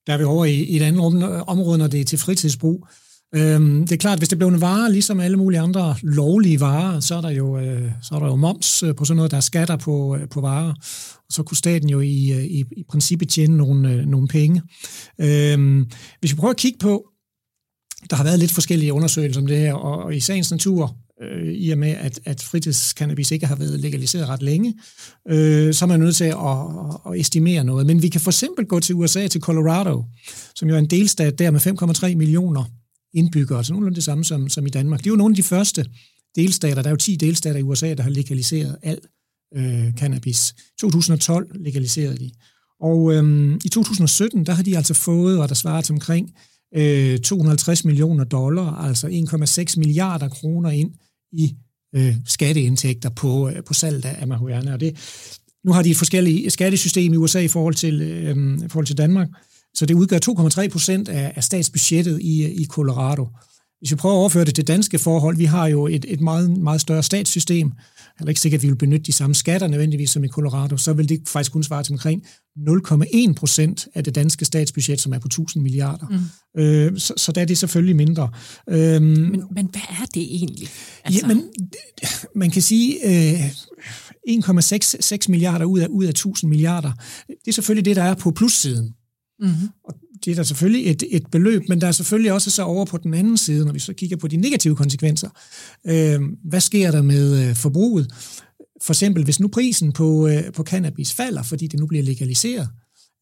der 0.06 0.12
er 0.12 0.18
vi 0.18 0.24
over 0.24 0.44
i, 0.44 0.54
i 0.54 0.76
et 0.76 0.82
andet 0.82 1.22
område, 1.46 1.78
når 1.78 1.86
det 1.86 2.00
er 2.00 2.04
til 2.04 2.18
fritidsbrug. 2.18 2.86
Øhm, 3.34 3.80
det 3.80 3.92
er 3.92 3.96
klart, 3.96 4.18
hvis 4.18 4.28
det 4.28 4.38
blev 4.38 4.48
en 4.48 4.60
vare, 4.60 4.92
ligesom 4.92 5.20
alle 5.20 5.36
mulige 5.36 5.60
andre 5.60 5.96
lovlige 6.02 6.60
varer, 6.60 7.00
så 7.00 7.14
er 7.14 7.20
der 7.20 7.30
jo, 7.30 7.58
øh, 7.58 7.90
så 8.02 8.14
er 8.14 8.18
der 8.18 8.26
jo 8.26 8.36
moms 8.36 8.82
øh, 8.82 8.94
på 8.94 9.04
sådan 9.04 9.16
noget, 9.16 9.30
der 9.30 9.36
er 9.36 9.40
skatter 9.40 9.76
på, 9.76 10.16
øh, 10.16 10.28
på 10.28 10.40
varer. 10.40 10.74
Og 11.16 11.32
så 11.32 11.42
kunne 11.42 11.56
staten 11.56 11.88
jo 11.88 12.00
i, 12.00 12.32
øh, 12.32 12.44
i, 12.44 12.64
i 12.76 12.84
princippet 12.88 13.28
tjene 13.28 13.56
nogle, 13.56 13.92
øh, 13.92 14.06
nogle 14.06 14.28
penge. 14.28 14.62
Øhm, 15.20 15.90
hvis 16.20 16.32
vi 16.32 16.36
prøver 16.36 16.50
at 16.50 16.56
kigge 16.56 16.78
på, 16.78 17.06
der 18.10 18.16
har 18.16 18.24
været 18.24 18.38
lidt 18.38 18.52
forskellige 18.52 18.92
undersøgelser 18.92 19.40
om 19.40 19.46
det 19.46 19.58
her, 19.58 19.74
og, 19.74 20.04
og 20.04 20.16
i 20.16 20.20
sagens 20.20 20.50
natur 20.50 20.96
øh, 21.22 21.52
i 21.52 21.70
og 21.70 21.78
med, 21.78 21.88
at, 21.88 22.20
at 22.24 22.42
fritidscannabis 22.42 23.30
ikke 23.30 23.46
har 23.46 23.56
været 23.56 23.80
legaliseret 23.80 24.28
ret 24.28 24.42
længe, 24.42 24.74
øh, 25.28 25.74
så 25.74 25.84
er 25.84 25.86
man 25.86 26.00
nødt 26.00 26.16
til 26.16 26.24
at, 26.24 26.36
at, 26.36 27.12
at 27.12 27.20
estimere 27.20 27.64
noget. 27.64 27.86
Men 27.86 28.02
vi 28.02 28.08
kan 28.08 28.20
for 28.20 28.30
eksempel 28.30 28.66
gå 28.66 28.80
til 28.80 28.94
USA, 28.94 29.28
til 29.28 29.40
Colorado, 29.40 30.04
som 30.54 30.68
jo 30.68 30.74
er 30.74 30.78
en 30.78 30.86
delstat 30.86 31.38
der 31.38 31.50
med 31.50 31.60
5,3 32.10 32.16
millioner 32.16 32.64
indbyggere, 33.14 33.64
så 33.64 33.72
nogenlunde 33.72 33.96
det 33.96 34.04
samme 34.04 34.24
som, 34.24 34.48
som 34.48 34.66
i 34.66 34.70
Danmark. 34.70 35.00
Det 35.00 35.06
er 35.06 35.10
jo 35.10 35.16
nogle 35.16 35.32
af 35.32 35.36
de 35.36 35.42
første 35.42 35.86
delstater, 36.36 36.82
der 36.82 36.88
er 36.88 36.92
jo 36.92 36.96
10 36.96 37.16
delstater 37.16 37.58
i 37.58 37.62
USA, 37.62 37.94
der 37.94 38.02
har 38.02 38.10
legaliseret 38.10 38.76
al 38.82 38.98
øh, 39.56 39.92
cannabis. 39.92 40.54
2012 40.80 41.50
legaliserede 41.60 42.16
de. 42.16 42.30
Og 42.80 43.14
øhm, 43.14 43.54
i 43.64 43.68
2017, 43.68 44.46
der 44.46 44.52
har 44.52 44.62
de 44.62 44.76
altså 44.76 44.94
fået, 44.94 45.38
og 45.38 45.48
der 45.48 45.54
svarer 45.54 45.80
til 45.80 45.92
omkring 45.92 46.34
øh, 46.74 47.18
250 47.18 47.84
millioner 47.84 48.24
dollar, 48.24 48.74
altså 48.74 49.06
1,6 49.06 49.78
milliarder 49.78 50.28
kroner 50.28 50.70
ind 50.70 50.90
i 51.32 51.56
øh, 51.94 52.14
skatteindtægter 52.26 53.10
på, 53.10 53.48
øh, 53.48 53.64
på 53.64 53.74
salget 53.74 54.04
af 54.04 54.26
marihuana. 54.26 54.72
Og 54.72 54.80
det, 54.80 54.96
nu 55.64 55.72
har 55.72 55.82
de 55.82 55.90
et 55.90 55.96
forskellige 55.96 56.50
skattesystem 56.50 57.12
i 57.12 57.16
USA 57.16 57.40
i 57.40 57.48
forhold 57.48 57.74
til, 57.74 58.02
øh, 58.02 58.58
i 58.64 58.68
forhold 58.68 58.86
til 58.86 58.98
Danmark, 58.98 59.28
så 59.74 59.86
det 59.86 59.94
udgør 59.94 60.18
2,3 60.62 60.68
procent 60.68 61.08
af, 61.08 61.32
af 61.36 61.44
statsbudgettet 61.44 62.20
i, 62.22 62.44
øh, 62.44 62.50
i 62.50 62.66
Colorado. 62.66 63.28
Hvis 63.78 63.90
vi 63.90 63.96
prøver 63.96 64.14
at 64.14 64.18
overføre 64.18 64.44
det 64.44 64.54
til 64.54 64.66
danske 64.66 64.98
forhold, 64.98 65.36
vi 65.36 65.44
har 65.44 65.66
jo 65.66 65.86
et, 65.86 66.04
et 66.08 66.20
meget, 66.20 66.50
meget 66.50 66.80
større 66.80 67.02
statssystem, 67.02 67.72
heller 68.18 68.28
ikke 68.28 68.40
sikkert, 68.40 68.58
at 68.58 68.62
vi 68.62 68.68
vil 68.68 68.76
benytte 68.76 69.04
de 69.04 69.12
samme 69.12 69.34
skatter 69.34 69.66
nødvendigvis 69.66 70.10
som 70.10 70.24
i 70.24 70.28
Colorado, 70.28 70.76
så 70.76 70.92
vil 70.92 71.08
det 71.08 71.28
faktisk 71.28 71.52
kun 71.52 71.62
svare 71.62 71.82
til 71.82 71.92
omkring 71.92 72.26
0,1 72.58 73.32
procent 73.32 73.88
af 73.94 74.04
det 74.04 74.14
danske 74.14 74.44
statsbudget, 74.44 75.00
som 75.00 75.12
er 75.12 75.18
på 75.18 75.26
1000 75.26 75.62
milliarder. 75.62 76.06
Mm. 76.54 76.60
Øh, 76.60 76.98
så, 76.98 77.14
så 77.16 77.32
der 77.32 77.40
er 77.40 77.44
det 77.44 77.58
selvfølgelig 77.58 77.96
mindre. 77.96 78.30
Øhm, 78.70 79.02
men, 79.02 79.42
men 79.54 79.68
hvad 79.70 79.80
er 79.88 80.06
det 80.14 80.22
egentlig? 80.22 80.68
Altså... 81.04 81.20
Jamen, 81.22 81.42
man 82.34 82.50
kan 82.50 82.62
sige 82.62 82.96
øh, 83.04 83.50
1,6 84.28 85.18
milliarder 85.28 85.64
ud 85.64 85.78
af, 85.78 85.86
ud 85.86 86.04
af 86.04 86.10
1000 86.10 86.48
milliarder. 86.48 86.92
Det 87.28 87.48
er 87.48 87.52
selvfølgelig 87.52 87.84
det, 87.84 87.96
der 87.96 88.02
er 88.02 88.14
på 88.14 88.30
plussiden. 88.30 88.94
Mm-hmm. 89.40 89.68
Og 89.84 89.94
det 90.24 90.30
er 90.30 90.34
der 90.34 90.42
selvfølgelig 90.42 90.90
et, 90.90 91.02
et 91.10 91.26
beløb, 91.32 91.68
men 91.68 91.80
der 91.80 91.86
er 91.86 91.92
selvfølgelig 91.92 92.32
også 92.32 92.50
så 92.50 92.62
over 92.62 92.84
på 92.84 92.98
den 92.98 93.14
anden 93.14 93.36
side, 93.36 93.64
når 93.64 93.72
vi 93.72 93.78
så 93.78 93.92
kigger 93.92 94.16
på 94.16 94.28
de 94.28 94.36
negative 94.36 94.76
konsekvenser. 94.76 95.28
Øh, 95.86 96.20
hvad 96.44 96.60
sker 96.60 96.90
der 96.90 97.02
med 97.02 97.48
øh, 97.48 97.56
forbruget? 97.56 98.12
For 98.82 98.92
eksempel, 98.92 99.24
hvis 99.24 99.40
nu 99.40 99.48
prisen 99.48 99.92
på, 99.92 100.28
øh, 100.28 100.52
på 100.52 100.62
cannabis 100.62 101.12
falder, 101.12 101.42
fordi 101.42 101.66
det 101.66 101.80
nu 101.80 101.86
bliver 101.86 102.04
legaliseret, 102.04 102.68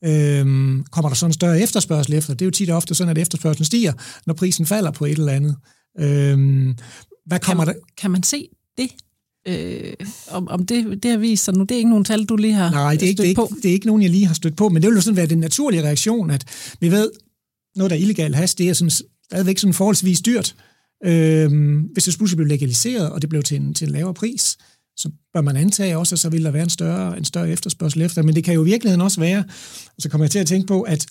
øh, 0.04 0.46
kommer 0.90 1.08
der 1.08 1.14
så 1.14 1.26
en 1.26 1.32
større 1.32 1.60
efterspørgsel 1.60 2.14
efter? 2.14 2.34
Det 2.34 2.42
er 2.42 2.46
jo 2.46 2.50
tit 2.50 2.70
og 2.70 2.76
ofte 2.76 2.94
sådan, 2.94 3.10
at 3.10 3.18
efterspørgselen 3.18 3.64
stiger, 3.64 3.92
når 4.26 4.34
prisen 4.34 4.66
falder 4.66 4.90
på 4.90 5.04
et 5.04 5.18
eller 5.18 5.32
andet. 5.32 5.56
Øh, 5.98 6.74
hvad 7.26 7.38
kommer 7.38 7.40
kan, 7.40 7.56
man, 7.56 7.66
der? 7.66 7.74
kan 7.96 8.10
man 8.10 8.22
se 8.22 8.48
det 8.78 8.90
øh, 9.48 9.94
om, 10.30 10.48
om 10.48 10.66
det, 10.66 11.02
det 11.02 11.10
har 11.10 11.18
vist 11.18 11.44
sig 11.44 11.54
nu. 11.54 11.62
Det 11.62 11.70
er 11.70 11.76
ikke 11.76 11.90
nogen 11.90 12.04
tal, 12.04 12.24
du 12.24 12.36
lige 12.36 12.52
har 12.52 12.70
Nej, 12.70 12.92
det 12.92 13.02
er, 13.02 13.06
ikke, 13.08 13.22
det, 13.22 13.26
er 13.26 13.28
ikke, 13.28 13.54
det 13.62 13.68
er 13.68 13.72
ikke 13.72 13.86
nogen, 13.86 14.02
jeg 14.02 14.10
lige 14.10 14.26
har 14.26 14.34
stødt 14.34 14.56
på, 14.56 14.68
men 14.68 14.82
det 14.82 14.88
vil 14.88 14.94
jo 14.94 15.00
sådan 15.00 15.16
være 15.16 15.26
den 15.26 15.38
naturlige 15.38 15.82
reaktion, 15.82 16.30
at 16.30 16.44
vi 16.80 16.90
ved, 16.90 17.10
noget, 17.76 17.90
der 17.90 17.96
er 17.96 18.00
illegal 18.00 18.34
has, 18.34 18.54
det 18.54 18.68
er 18.68 18.72
sådan, 18.72 18.90
stadigvæk 19.24 19.58
sådan 19.58 19.74
forholdsvis 19.74 20.20
dyrt. 20.20 20.54
Øh, 21.04 21.50
hvis 21.92 22.04
det 22.04 22.16
pludselig 22.16 22.36
blev 22.36 22.48
legaliseret, 22.48 23.10
og 23.10 23.22
det 23.22 23.30
blev 23.30 23.42
til 23.42 23.56
en, 23.56 23.74
til 23.74 23.86
en 23.86 23.92
lavere 23.92 24.14
pris, 24.14 24.56
så 24.96 25.10
bør 25.32 25.40
man 25.40 25.56
antage 25.56 25.98
også, 25.98 26.14
at 26.14 26.18
så 26.18 26.28
vil 26.28 26.44
der 26.44 26.50
være 26.50 26.62
en 26.62 26.70
større, 26.70 27.18
en 27.18 27.24
større 27.24 27.50
efterspørgsel 27.50 28.02
efter. 28.02 28.22
Men 28.22 28.34
det 28.34 28.44
kan 28.44 28.54
jo 28.54 28.62
i 28.62 28.64
virkeligheden 28.64 29.00
også 29.00 29.20
være, 29.20 29.44
og 29.86 30.02
så 30.02 30.08
kommer 30.08 30.24
jeg 30.24 30.30
til 30.30 30.38
at 30.38 30.46
tænke 30.46 30.66
på, 30.66 30.82
at 30.82 31.06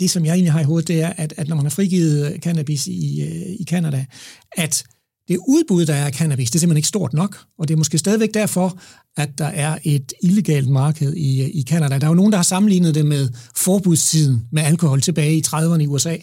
det, 0.00 0.10
som 0.10 0.24
jeg 0.24 0.32
egentlig 0.32 0.52
har 0.52 0.60
i 0.60 0.64
hovedet, 0.64 0.88
det 0.88 1.02
er, 1.02 1.12
at, 1.16 1.34
at 1.36 1.48
når 1.48 1.56
man 1.56 1.64
har 1.64 1.70
frigivet 1.70 2.38
cannabis 2.42 2.86
i, 2.86 3.22
øh, 3.22 3.60
i 3.60 3.64
Canada, 3.64 4.06
at 4.52 4.84
det 5.28 5.38
udbud, 5.48 5.86
der 5.86 5.94
er 5.94 6.06
af 6.06 6.14
cannabis, 6.14 6.50
det 6.50 6.54
er 6.54 6.60
simpelthen 6.60 6.76
ikke 6.76 6.88
stort 6.88 7.12
nok, 7.12 7.38
og 7.58 7.68
det 7.68 7.74
er 7.74 7.78
måske 7.78 7.98
stadigvæk 7.98 8.34
derfor, 8.34 8.78
at 9.16 9.38
der 9.38 9.44
er 9.46 9.78
et 9.84 10.12
illegalt 10.22 10.68
marked 10.68 11.14
i, 11.14 11.50
i 11.50 11.62
Canada. 11.62 11.98
Der 11.98 12.04
er 12.04 12.10
jo 12.10 12.14
nogen, 12.14 12.32
der 12.32 12.38
har 12.38 12.42
sammenlignet 12.42 12.94
det 12.94 13.06
med 13.06 13.28
forbudstiden 13.56 14.48
med 14.52 14.62
alkohol 14.62 15.00
tilbage 15.00 15.36
i 15.36 15.42
30'erne 15.46 15.80
i 15.80 15.86
USA. 15.86 16.16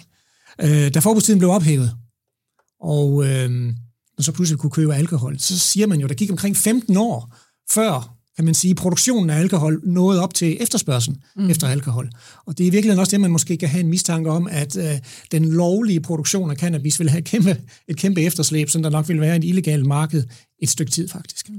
Øh, 0.62 0.94
da 0.94 1.00
forbudstiden 1.00 1.40
blev 1.40 1.52
ophævet, 1.52 1.96
og 2.82 3.26
øh, 3.28 3.52
man 3.52 3.76
så 4.20 4.32
pludselig 4.32 4.60
kunne 4.60 4.72
købe 4.72 4.96
alkohol, 4.96 5.40
så 5.40 5.60
siger 5.60 5.88
man 5.88 6.00
jo, 6.00 6.08
der 6.08 6.14
gik 6.14 6.32
omkring 6.32 6.58
15 6.58 6.98
år, 6.98 7.36
før 7.72 8.21
kan 8.36 8.46
man 8.46 8.54
sige, 8.54 8.76
produktionen 8.76 9.30
af 9.30 9.40
alkohol 9.40 9.82
nåede 9.84 10.24
op 10.24 10.34
til 10.34 10.58
efterspørgselen 10.60 11.24
mm. 11.36 11.50
efter 11.50 11.68
alkohol. 11.68 12.10
Og 12.46 12.58
det 12.58 12.64
er 12.64 12.68
i 12.68 12.72
virkeligheden 12.72 13.00
også 13.00 13.12
det, 13.12 13.22
man 13.22 13.32
måske 13.32 13.58
kan 13.58 13.70
have 13.70 13.84
en 13.84 13.90
mistanke 13.90 14.30
om, 14.30 14.48
at 14.52 14.78
øh, 14.78 15.00
den 15.32 15.46
lovlige 15.46 16.02
produktion 16.02 16.52
af 16.52 16.58
cannabis 16.58 17.00
vil 17.00 17.10
have 17.10 17.20
et 17.20 17.26
kæmpe, 17.26 17.58
et 17.88 17.98
kæmpe 17.98 18.22
efterslæb, 18.22 18.70
som 18.70 18.84
der 18.84 18.90
nok 18.90 19.10
vil 19.10 19.22
være 19.22 19.36
et 19.36 19.44
illegalt 19.44 19.86
marked 19.86 20.24
et 20.60 20.70
stykke 20.70 20.92
tid 20.92 21.08
faktisk. 21.08 21.50
Mm. 21.50 21.56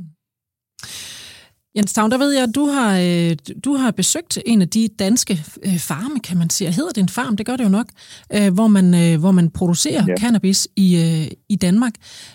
Jens 1.77 1.93
Tavn, 1.93 2.11
der 2.11 2.19
ved 2.19 2.31
jeg, 2.31 2.43
at 2.43 2.55
du 2.55 2.67
har, 2.67 2.99
øh, 2.99 3.37
du 3.65 3.75
har 3.75 3.91
besøgt 3.91 4.39
en 4.47 4.63
af 4.63 4.69
de 4.69 4.89
danske 4.99 5.45
øh, 5.63 5.79
farme, 5.79 6.21
kan 6.21 6.39
man 6.39 6.51
sige. 6.51 6.73
Hedder 6.73 6.91
det 6.91 7.03
en 7.03 7.09
farm? 7.09 7.37
Det 7.37 7.47
gør 7.47 7.57
det 7.57 7.65
jo 7.65 7.69
nok. 7.69 7.87
Øh, 8.35 8.55
hvor, 8.55 8.69
man, 8.69 9.19
hvor 9.19 9.31
man 9.31 9.51
producerer 9.51 10.05
ja. 10.09 10.15
cannabis 10.19 10.69
i, 10.77 11.29
i 11.49 11.57
Danmark. 11.57 11.93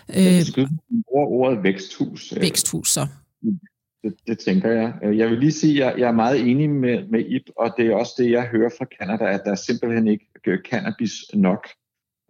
Jeg 0.08 0.46
skal 0.46 0.68
bruge 1.08 1.26
ordet 1.26 1.62
væksthus. 1.62 2.34
Væksthus, 2.40 2.92
så. 2.92 3.06
Det, 4.04 4.14
det 4.26 4.38
tænker 4.38 4.70
jeg. 4.70 4.94
Øh, 5.02 5.18
jeg 5.18 5.30
vil 5.30 5.38
lige 5.38 5.52
sige, 5.52 5.84
at 5.84 5.98
jeg 5.98 6.08
er 6.08 6.12
meget 6.12 6.50
enig 6.50 6.70
med, 6.70 7.08
med 7.08 7.24
Ip, 7.26 7.50
og 7.56 7.74
det 7.76 7.86
er 7.86 7.94
også 7.94 8.14
det, 8.18 8.30
jeg 8.30 8.46
hører 8.46 8.70
fra 8.78 8.86
Canada, 8.98 9.24
at 9.24 9.40
der 9.44 9.50
er 9.50 9.54
simpelthen 9.54 10.06
ikke 10.06 10.26
øh, 10.46 10.58
cannabis 10.70 11.12
nok. 11.34 11.68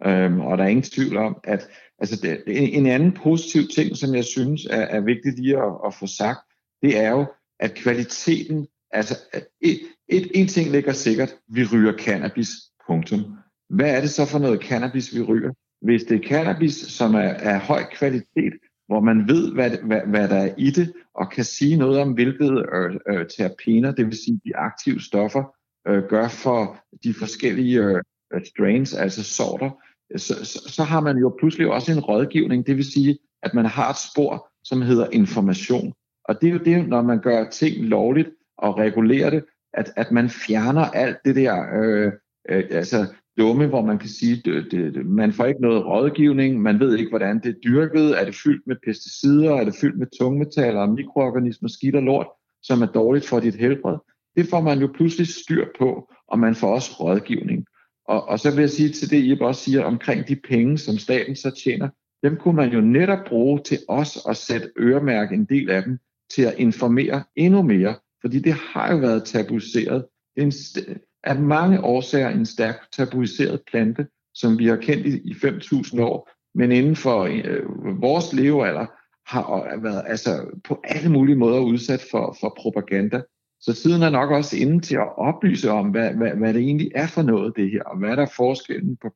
Øhm, 0.05 0.39
og 0.39 0.57
der 0.57 0.63
er 0.63 0.67
ingen 0.67 0.83
tvivl 0.83 1.17
om, 1.17 1.37
at 1.43 1.69
altså 1.99 2.21
det, 2.21 2.43
en 2.77 2.85
anden 2.85 3.11
positiv 3.11 3.61
ting, 3.75 3.97
som 3.97 4.15
jeg 4.15 4.25
synes 4.25 4.65
er, 4.65 4.81
er 4.81 5.01
vigtigt 5.01 5.39
lige 5.39 5.57
at, 5.57 5.73
at 5.85 5.93
få 5.93 6.07
sagt, 6.07 6.39
det 6.81 6.97
er 6.97 7.09
jo, 7.09 7.25
at 7.59 7.73
kvaliteten, 7.73 8.67
altså 8.91 9.17
et, 9.61 9.79
et, 10.07 10.31
en 10.35 10.47
ting 10.47 10.71
ligger 10.71 10.93
sikkert, 10.93 11.35
vi 11.47 11.65
ryger 11.73 11.97
cannabis, 11.97 12.49
punktum. 12.87 13.21
Hvad 13.69 13.95
er 13.95 14.01
det 14.01 14.09
så 14.09 14.25
for 14.25 14.39
noget 14.39 14.61
cannabis, 14.61 15.15
vi 15.15 15.21
ryger? 15.21 15.51
Hvis 15.81 16.03
det 16.03 16.15
er 16.17 16.29
cannabis, 16.29 16.73
som 16.73 17.15
er 17.15 17.33
af 17.33 17.59
høj 17.59 17.83
kvalitet, 17.93 18.53
hvor 18.89 18.99
man 18.99 19.27
ved, 19.27 19.53
hvad, 19.53 19.71
hvad, 19.83 20.01
hvad 20.07 20.27
der 20.27 20.35
er 20.35 20.53
i 20.57 20.69
det, 20.69 20.93
og 21.13 21.31
kan 21.31 21.43
sige 21.43 21.77
noget 21.77 21.99
om, 21.99 22.11
hvilket 22.11 22.65
øh, 22.73 22.99
øh, 23.09 23.25
terpener, 23.37 23.91
det 23.91 24.05
vil 24.05 24.17
sige 24.17 24.39
de 24.45 24.55
aktive 24.55 25.01
stoffer, 25.01 25.43
øh, 25.87 26.03
gør 26.03 26.27
for 26.27 26.77
de 27.03 27.13
forskellige 27.13 27.79
øh, 27.79 28.01
øh, 28.33 28.45
strains, 28.45 28.93
altså 28.93 29.23
sorter, 29.23 29.69
så, 30.17 30.45
så, 30.45 30.59
så 30.67 30.83
har 30.83 31.01
man 31.01 31.17
jo 31.17 31.35
pludselig 31.39 31.67
også 31.67 31.91
en 31.91 31.99
rådgivning, 31.99 32.67
det 32.67 32.75
vil 32.75 32.91
sige, 32.91 33.17
at 33.43 33.53
man 33.53 33.65
har 33.65 33.89
et 33.89 33.97
spor, 34.11 34.49
som 34.63 34.81
hedder 34.81 35.07
information. 35.11 35.93
Og 36.25 36.41
det 36.41 36.49
er 36.49 36.53
jo 36.53 36.59
det, 36.59 36.89
når 36.89 37.01
man 37.01 37.21
gør 37.21 37.49
ting 37.49 37.85
lovligt 37.85 38.29
og 38.57 38.77
regulerer 38.77 39.29
det, 39.29 39.45
at, 39.73 39.93
at 39.95 40.11
man 40.11 40.29
fjerner 40.29 40.81
alt 40.81 41.17
det 41.25 41.35
der, 41.35 41.81
øh, 41.81 42.11
øh, 42.49 42.63
altså 42.71 43.05
dumme, 43.39 43.67
hvor 43.67 43.85
man 43.85 43.99
kan 43.99 44.09
sige, 44.09 44.41
det, 44.45 44.71
det, 44.71 45.05
man 45.05 45.33
får 45.33 45.45
ikke 45.45 45.61
noget 45.61 45.85
rådgivning, 45.85 46.61
man 46.61 46.79
ved 46.79 46.97
ikke, 46.97 47.09
hvordan 47.09 47.39
det 47.43 47.49
er 47.49 47.59
dyrket, 47.65 48.21
er 48.21 48.25
det 48.25 48.35
fyldt 48.35 48.67
med 48.67 48.75
pesticider, 48.85 49.51
er 49.51 49.63
det 49.63 49.75
fyldt 49.81 49.99
med 49.99 50.07
tungmetaller 50.19 50.85
mikroorganismer, 50.85 51.69
skidt 51.69 51.95
og 51.95 52.03
lort, 52.03 52.27
som 52.63 52.81
er 52.81 52.85
dårligt 52.85 53.27
for 53.27 53.39
dit 53.39 53.55
helbred. 53.55 53.97
Det 54.35 54.47
får 54.47 54.61
man 54.61 54.79
jo 54.79 54.87
pludselig 54.95 55.27
styr 55.27 55.65
på, 55.79 56.11
og 56.27 56.39
man 56.39 56.55
får 56.55 56.73
også 56.73 56.91
rådgivning. 56.99 57.65
Og, 58.07 58.27
og 58.27 58.39
så 58.39 58.51
vil 58.51 58.59
jeg 58.59 58.69
sige 58.69 58.89
til 58.89 59.09
det, 59.09 59.23
I 59.23 59.37
også 59.41 59.63
siger 59.63 59.83
omkring 59.83 60.27
de 60.27 60.35
penge, 60.35 60.77
som 60.77 60.97
staten 60.97 61.35
så 61.35 61.51
tjener, 61.63 61.89
dem 62.23 62.37
kunne 62.37 62.55
man 62.55 62.73
jo 62.73 62.81
netop 62.81 63.19
bruge 63.27 63.59
til 63.59 63.77
os 63.87 64.19
at 64.29 64.37
sætte 64.37 64.71
øremærke 64.79 65.35
en 65.35 65.45
del 65.45 65.69
af 65.69 65.83
dem 65.83 65.97
til 66.35 66.41
at 66.41 66.55
informere 66.57 67.23
endnu 67.35 67.61
mere, 67.61 67.95
fordi 68.21 68.39
det 68.39 68.53
har 68.53 68.91
jo 68.91 68.97
været 68.97 69.23
tabuiseret. 69.23 70.05
Det 70.35 70.41
er 70.41 70.45
en, 70.45 70.97
af 71.23 71.39
mange 71.39 71.83
årsager 71.83 72.29
en 72.29 72.45
stærkt 72.45 72.93
tabuiseret 72.93 73.61
plante, 73.71 74.07
som 74.33 74.59
vi 74.59 74.67
har 74.67 74.75
kendt 74.75 75.05
i, 75.05 75.29
i 75.29 75.31
5.000 75.31 76.01
år, 76.01 76.29
men 76.55 76.71
inden 76.71 76.95
for 76.95 77.23
øh, 77.23 78.01
vores 78.01 78.33
levealder 78.33 78.85
har 79.27 79.73
øh, 79.73 79.83
været 79.83 80.03
altså, 80.07 80.45
på 80.67 80.81
alle 80.83 81.11
mulige 81.11 81.35
måder 81.35 81.59
udsat 81.59 82.05
for, 82.11 82.37
for 82.39 82.53
propaganda. 82.57 83.21
Så 83.61 83.73
tiden 83.73 84.01
er 84.01 84.09
nok 84.09 84.31
også 84.31 84.57
inde 84.57 84.79
til 84.79 84.95
at 84.95 85.17
oplyse 85.17 85.71
om, 85.71 85.89
hvad, 85.89 86.13
hvad, 86.13 86.31
hvad 86.31 86.53
det 86.53 86.61
egentlig 86.61 86.91
er 86.95 87.07
for 87.07 87.21
noget, 87.21 87.53
det 87.55 87.71
her, 87.71 87.83
og 87.83 87.97
hvad 87.97 88.17
der 88.17 88.23
er 88.23 88.33
forskellen 88.35 88.97
på, 89.01 89.09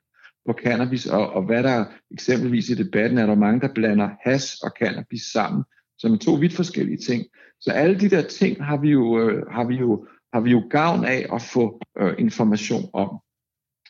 på 0.46 0.54
cannabis, 0.64 1.06
og, 1.06 1.30
og 1.30 1.44
hvad 1.44 1.64
der 1.64 1.86
eksempelvis 2.12 2.70
i 2.70 2.76
debatten 2.76 3.18
er 3.18 3.26
der 3.26 3.36
mange, 3.36 3.62
der 3.62 3.74
blander 3.76 4.10
has 4.22 4.56
og 4.56 4.72
cannabis 4.80 5.22
sammen, 5.22 5.64
som 5.98 6.14
er 6.14 6.18
to 6.18 6.34
vidt 6.34 6.54
forskellige 6.54 6.98
ting. 6.98 7.26
Så 7.60 7.72
alle 7.72 8.00
de 8.00 8.10
der 8.10 8.22
ting 8.22 8.66
har 8.66 8.78
vi 8.78 8.90
jo, 8.90 9.20
øh, 9.20 9.48
har 9.52 9.64
vi 9.64 9.76
jo 9.76 10.08
har 10.34 10.40
vi 10.40 10.52
jo 10.52 10.64
gavn 10.70 11.06
af 11.06 11.26
at 11.34 11.42
få 11.42 11.80
øh, 11.98 12.14
information 12.18 12.90
om. 12.94 13.20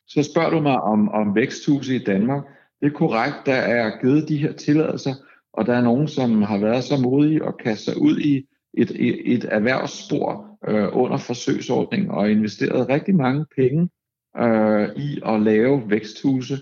Så 0.08 0.24
spørger 0.24 0.50
du 0.50 0.60
mig 0.60 0.82
om, 0.82 1.10
om 1.10 1.36
væksthuse 1.36 1.96
i 1.96 2.04
Danmark. 2.04 2.44
Det 2.82 2.88
er 2.88 2.98
korrekt, 2.98 3.36
der 3.46 3.56
er 3.56 4.02
givet 4.02 4.30
de 4.30 4.38
her 4.38 4.52
tilladelser, 4.52 5.14
og 5.54 5.66
der 5.66 5.74
er 5.74 5.82
nogen, 5.82 6.08
som 6.08 6.42
har 6.42 6.58
været 6.58 6.84
så 6.84 6.98
modige 6.98 7.46
at 7.46 7.58
kaste 7.58 7.86
sig 7.86 8.02
ud 8.02 8.20
i 8.20 8.46
et, 8.74 8.92
et, 8.92 9.34
et 9.34 9.46
erhvervsspor 9.52 10.58
øh, 10.68 10.90
under 10.94 11.18
forsøgsordningen 11.18 12.12
og 12.12 12.32
investeret 12.32 12.90
rigtig 12.90 13.16
mange 13.16 13.46
penge 13.56 13.90
øh, 14.38 14.90
i 14.96 15.22
at 15.26 15.42
lave 15.42 15.90
væksthuse. 15.90 16.58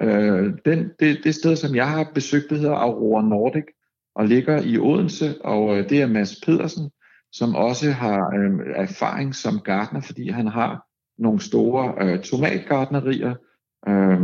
Øh, 0.00 0.52
den, 0.64 0.90
det, 1.00 1.18
det 1.24 1.34
sted, 1.34 1.56
som 1.56 1.74
jeg 1.74 1.90
har 1.90 2.10
besøgt, 2.14 2.50
det 2.50 2.58
hedder 2.58 2.74
Aurora 2.74 3.22
Nordic 3.22 3.64
og 4.14 4.26
ligger 4.26 4.62
i 4.62 4.78
Odense, 4.78 5.34
og 5.44 5.78
øh, 5.78 5.88
det 5.88 6.02
er 6.02 6.06
Mads 6.06 6.40
Pedersen, 6.46 6.90
som 7.32 7.54
også 7.54 7.90
har 7.90 8.34
øh, 8.36 8.72
erfaring 8.74 9.34
som 9.34 9.60
gartner, 9.60 10.00
fordi 10.00 10.30
han 10.30 10.46
har 10.46 10.86
nogle 11.18 11.40
store 11.40 11.94
øh, 12.00 12.22
tomatgartnerier. 12.22 13.34
Øh, 13.88 14.20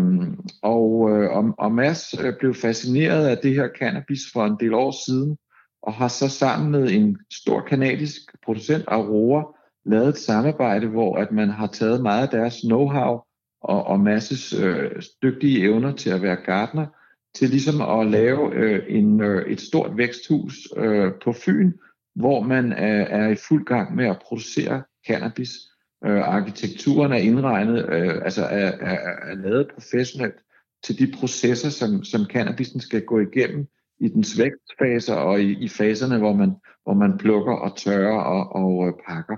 og, 0.62 1.10
øh, 1.10 1.30
og, 1.30 1.54
og 1.58 1.72
Mads 1.72 2.14
øh, 2.24 2.32
blev 2.38 2.54
fascineret 2.54 3.26
af 3.26 3.38
det 3.38 3.54
her 3.54 3.68
cannabis 3.78 4.20
for 4.32 4.44
en 4.46 4.56
del 4.60 4.74
år 4.74 5.04
siden, 5.06 5.36
og 5.82 5.92
har 5.92 6.08
så 6.08 6.28
sammen 6.28 6.70
med 6.70 6.90
en 6.90 7.18
stor 7.32 7.60
kanadisk 7.60 8.20
producent, 8.44 8.84
Aurora, 8.88 9.56
lavet 9.84 10.08
et 10.08 10.18
samarbejde, 10.18 10.86
hvor 10.86 11.16
at 11.16 11.32
man 11.32 11.50
har 11.50 11.66
taget 11.66 12.02
meget 12.02 12.22
af 12.22 12.28
deres 12.28 12.54
know-how 12.56 13.28
og, 13.62 13.86
og 13.86 14.00
masses 14.00 14.52
øh, 14.52 14.90
dygtige 15.22 15.62
evner 15.62 15.92
til 15.96 16.10
at 16.10 16.22
være 16.22 16.36
gartner, 16.36 16.86
til 17.34 17.48
ligesom 17.48 17.80
at 17.80 18.06
lave 18.06 18.54
øh, 18.54 18.82
en, 18.88 19.20
øh, 19.20 19.46
et 19.46 19.60
stort 19.60 19.96
væksthus 19.96 20.54
øh, 20.76 21.12
på 21.24 21.32
Fyn, 21.32 21.72
hvor 22.14 22.42
man 22.42 22.72
er, 22.72 23.04
er 23.04 23.28
i 23.28 23.36
fuld 23.48 23.64
gang 23.64 23.94
med 23.94 24.06
at 24.06 24.22
producere 24.26 24.82
cannabis. 25.06 25.50
Øh, 26.04 26.20
arkitekturen 26.20 27.12
er 27.12 27.16
indregnet, 27.16 27.88
øh, 27.88 28.24
altså 28.24 28.42
er, 28.42 28.72
er, 28.80 28.98
er 29.30 29.34
lavet 29.34 29.68
professionelt 29.74 30.34
til 30.84 30.98
de 30.98 31.12
processer, 31.18 31.70
som, 31.70 32.04
som 32.04 32.24
cannabisen 32.24 32.80
skal 32.80 33.04
gå 33.04 33.20
igennem 33.20 33.66
i 34.00 34.08
dens 34.08 34.38
vækstfaser 34.38 35.14
og 35.14 35.40
i, 35.40 35.64
i 35.64 35.68
faserne, 35.68 36.18
hvor 36.18 36.32
man, 36.32 36.52
hvor 36.84 36.94
man 36.94 37.18
plukker 37.18 37.52
og 37.52 37.76
tørrer 37.76 38.20
og, 38.20 38.52
og 38.62 38.88
øh, 38.88 38.92
pakker. 39.08 39.36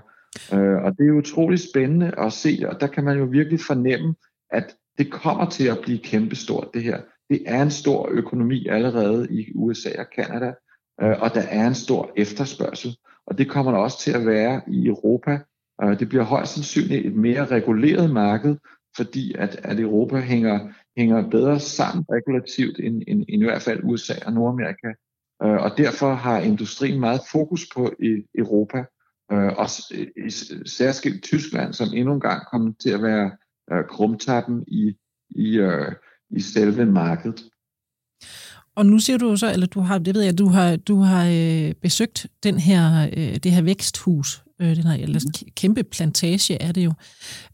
Øh, 0.53 0.83
og 0.83 0.97
det 0.97 1.07
er 1.07 1.11
utrolig 1.11 1.59
spændende 1.59 2.11
at 2.17 2.33
se, 2.33 2.59
og 2.67 2.81
der 2.81 2.87
kan 2.87 3.03
man 3.03 3.17
jo 3.17 3.25
virkelig 3.25 3.59
fornemme, 3.59 4.15
at 4.49 4.75
det 4.97 5.11
kommer 5.11 5.49
til 5.49 5.67
at 5.67 5.79
blive 5.83 5.99
kæmpestort, 5.99 6.67
det 6.73 6.83
her. 6.83 7.01
Det 7.29 7.41
er 7.45 7.61
en 7.61 7.71
stor 7.71 8.09
økonomi 8.11 8.67
allerede 8.67 9.27
i 9.31 9.51
USA 9.55 9.89
og 9.99 10.05
Kanada, 10.15 10.53
Øh, 11.01 11.21
og 11.21 11.33
der 11.33 11.41
er 11.41 11.67
en 11.67 11.75
stor 11.75 12.11
efterspørgsel. 12.17 12.97
Og 13.27 13.37
det 13.37 13.49
kommer 13.49 13.71
der 13.71 13.79
også 13.79 13.99
til 13.99 14.11
at 14.11 14.25
være 14.25 14.61
i 14.67 14.87
Europa. 14.87 15.39
Øh, 15.83 15.99
det 15.99 16.09
bliver 16.09 16.23
højst 16.23 16.53
sandsynligt 16.53 17.05
et 17.05 17.15
mere 17.15 17.45
reguleret 17.45 18.09
marked, 18.09 18.55
fordi 18.95 19.35
at, 19.37 19.59
at 19.63 19.79
Europa 19.79 20.19
hænger, 20.19 20.69
hænger 20.97 21.29
bedre 21.29 21.59
sammen 21.59 22.05
regulativt 22.11 22.79
end, 22.79 23.01
end, 23.07 23.25
end 23.29 23.41
i 23.41 23.45
hvert 23.45 23.61
fald 23.61 23.83
USA 23.83 24.13
og 24.25 24.33
Nordamerika. 24.33 24.87
Øh, 25.43 25.63
og 25.63 25.77
derfor 25.77 26.13
har 26.13 26.39
industrien 26.39 26.99
meget 26.99 27.21
fokus 27.31 27.67
på 27.75 27.93
i 27.99 28.23
Europa, 28.35 28.85
øh, 29.31 29.53
og 29.57 29.69
særskilt 30.65 31.23
Tyskland, 31.23 31.73
som 31.73 31.87
endnu 31.93 32.13
en 32.13 32.19
gang 32.19 32.47
kommer 32.51 32.73
til 32.79 32.89
at 32.89 33.01
være 33.01 33.31
øh, 33.71 33.83
krumtappen 33.89 34.63
i, 34.67 34.97
i, 35.29 35.57
øh, 35.57 35.91
i 36.29 36.39
selve 36.39 36.85
markedet. 36.85 37.43
Og 38.75 38.85
nu 38.85 38.99
siger 38.99 39.17
du 39.17 39.37
så, 39.37 39.51
eller 39.51 39.67
du 39.67 39.79
har, 39.79 39.97
det 39.97 40.15
ved 40.15 40.21
jeg, 40.21 40.37
du 40.37 40.47
har, 40.47 40.75
du 40.75 40.99
har 40.99 41.25
øh, 41.25 41.73
besøgt 41.81 42.27
den 42.43 42.59
her, 42.59 43.09
øh, 43.17 43.35
det 43.35 43.51
her 43.51 43.61
væksthus, 43.61 44.43
øh, 44.61 44.75
den 44.75 44.83
her 44.83 44.93
eller 44.93 45.19
mhm. 45.25 45.33
kæmpe 45.55 45.83
plantage 45.83 46.61
er 46.61 46.71
det 46.71 46.85
jo. 46.85 46.93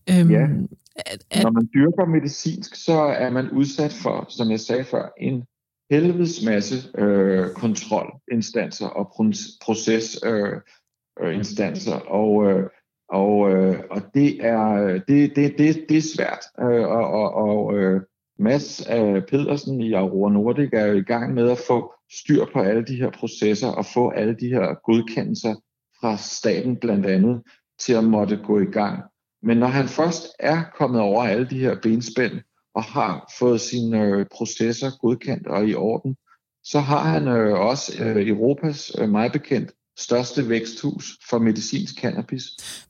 Øhm, 0.09 0.31
ja. 0.31 0.47
At, 0.95 1.43
Når 1.43 1.51
man 1.51 1.69
dyrker 1.73 2.05
medicinsk, 2.05 2.75
så 2.75 2.93
er 2.93 3.29
man 3.29 3.49
udsat 3.49 3.93
for, 3.93 4.25
som 4.29 4.51
jeg 4.51 4.59
sagde 4.59 4.83
før, 4.83 5.09
en 5.17 5.43
helvedes 5.91 6.45
masse 6.45 6.75
øh, 6.97 7.49
kontrolinstanser 7.49 8.87
og 8.87 9.13
procesinstanser. 9.61 11.95
Øh, 11.95 12.11
og 12.11 12.51
øh, 12.51 12.69
og, 13.11 13.51
øh, 13.51 13.79
og 13.89 14.01
det, 14.13 14.45
er, 14.45 14.99
det, 15.07 15.35
det, 15.35 15.57
det, 15.57 15.85
det 15.89 15.97
er 15.97 16.11
svært. 16.15 16.39
Øh, 16.59 16.87
og 16.87 17.07
og, 17.07 17.33
og 17.33 17.77
øh, 17.77 18.01
Mads 18.41 18.81
øh, 18.89 19.21
Pedersen 19.27 19.81
i 19.81 19.93
Aurora 19.93 20.31
Nordic 20.31 20.69
er 20.73 20.85
jo 20.85 20.93
i 20.93 21.03
gang 21.03 21.33
med 21.33 21.49
at 21.51 21.57
få 21.67 21.93
styr 22.11 22.45
på 22.53 22.59
alle 22.59 22.85
de 22.85 22.95
her 22.95 23.11
processer 23.11 23.67
og 23.67 23.85
få 23.85 24.09
alle 24.09 24.35
de 24.39 24.47
her 24.47 24.75
godkendelser 24.83 25.55
fra 26.01 26.17
staten 26.17 26.77
blandt 26.77 27.05
andet 27.05 27.41
til 27.79 27.93
at 27.93 28.03
måtte 28.03 28.37
gå 28.37 28.59
i 28.59 28.65
gang. 28.65 29.03
Men 29.43 29.57
når 29.57 29.67
han 29.67 29.87
først 29.87 30.27
er 30.39 30.63
kommet 30.77 31.01
over 31.01 31.23
alle 31.23 31.47
de 31.49 31.59
her 31.59 31.75
benspænd 31.83 32.33
og 32.75 32.83
har 32.83 33.33
fået 33.39 33.61
sine 33.61 34.01
øh, 34.01 34.25
processer 34.31 34.91
godkendt 35.01 35.47
og 35.47 35.67
i 35.67 35.75
orden, 35.75 36.15
så 36.63 36.79
har 36.79 37.03
han 37.03 37.27
øh, 37.27 37.59
også 37.59 38.03
øh, 38.03 38.27
Europas 38.27 38.91
øh, 38.99 39.09
meget 39.09 39.31
bekendt 39.31 39.71
største 39.97 40.49
væksthus 40.49 41.19
for 41.29 41.39
medicinsk 41.39 42.01
cannabis 42.01 42.43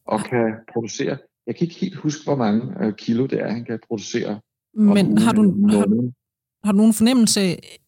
og 0.06 0.20
kan 0.20 0.54
producere, 0.74 1.18
jeg 1.48 1.56
kan 1.56 1.68
ikke 1.68 1.80
helt 1.80 1.96
huske, 1.96 2.24
hvor 2.24 2.36
mange 2.36 2.86
øh, 2.86 2.94
kilo 2.98 3.26
det 3.26 3.42
er, 3.42 3.52
han 3.52 3.66
kan 3.66 3.80
producere 3.88 4.40
men 4.74 5.18
har 5.18 5.32
du, 5.32 5.68
har, 5.70 5.86
har 6.66 6.72
du 6.72 6.78
nogen 6.78 6.94
fornemmelse 6.94 7.42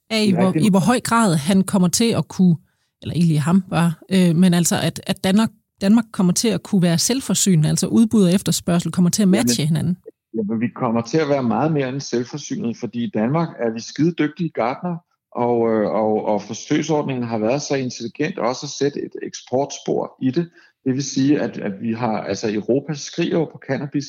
af, 0.10 0.26
i 0.26 0.32
hvor, 0.32 0.54
i 0.56 0.70
hvor 0.70 0.80
høj 0.80 1.00
grad 1.00 1.36
han 1.36 1.64
kommer 1.64 1.88
til 1.88 2.12
at 2.12 2.28
kunne, 2.28 2.56
eller 3.02 3.16
egentlig 3.16 3.42
ham 3.42 3.64
bare, 3.70 3.94
øh, 4.12 4.36
men 4.36 4.54
altså 4.54 4.76
at, 4.84 5.02
at 5.08 5.24
Danmark, 5.24 5.50
Danmark 5.82 6.06
kommer 6.12 6.34
til 6.34 6.48
at 6.48 6.64
kunne 6.64 6.82
være 6.82 6.98
selvforsynende, 6.98 7.70
altså 7.70 7.88
udbud 7.88 8.24
og 8.24 8.34
efterspørgsel 8.34 8.92
kommer 8.92 9.10
til 9.10 9.22
at 9.22 9.28
matche 9.28 9.62
jamen, 9.62 9.68
hinanden? 9.68 9.98
Jamen, 10.38 10.62
vi 10.62 10.68
kommer 10.76 11.02
til 11.02 11.18
at 11.18 11.30
være 11.30 11.44
meget 11.44 11.72
mere 11.72 11.90
end 11.90 12.00
selvforsynet, 12.00 12.78
fordi 12.78 13.04
i 13.04 13.12
Danmark 13.14 13.50
er 13.60 13.74
vi 13.74 13.80
skide 13.80 14.14
dygtige 14.20 14.50
gardner, 14.50 14.98
og, 15.32 15.72
øh, 15.72 15.90
og, 15.90 16.26
og 16.26 16.42
forsøgsordningen 16.42 17.24
har 17.24 17.38
været 17.38 17.62
så 17.62 17.76
intelligent 17.76 18.40
også 18.40 18.66
at 18.66 18.70
sætte 18.70 19.02
et 19.06 19.12
eksportspor 19.24 20.16
i 20.22 20.32
det. 20.32 20.50
Det 20.86 20.94
vil 20.94 21.04
sige, 21.04 21.42
at, 21.42 21.58
at 21.58 21.82
vi 21.82 21.94
har, 21.94 22.22
altså 22.22 22.54
Europa 22.54 22.94
skriver 22.94 23.46
på 23.46 23.60
cannabis, 23.68 24.06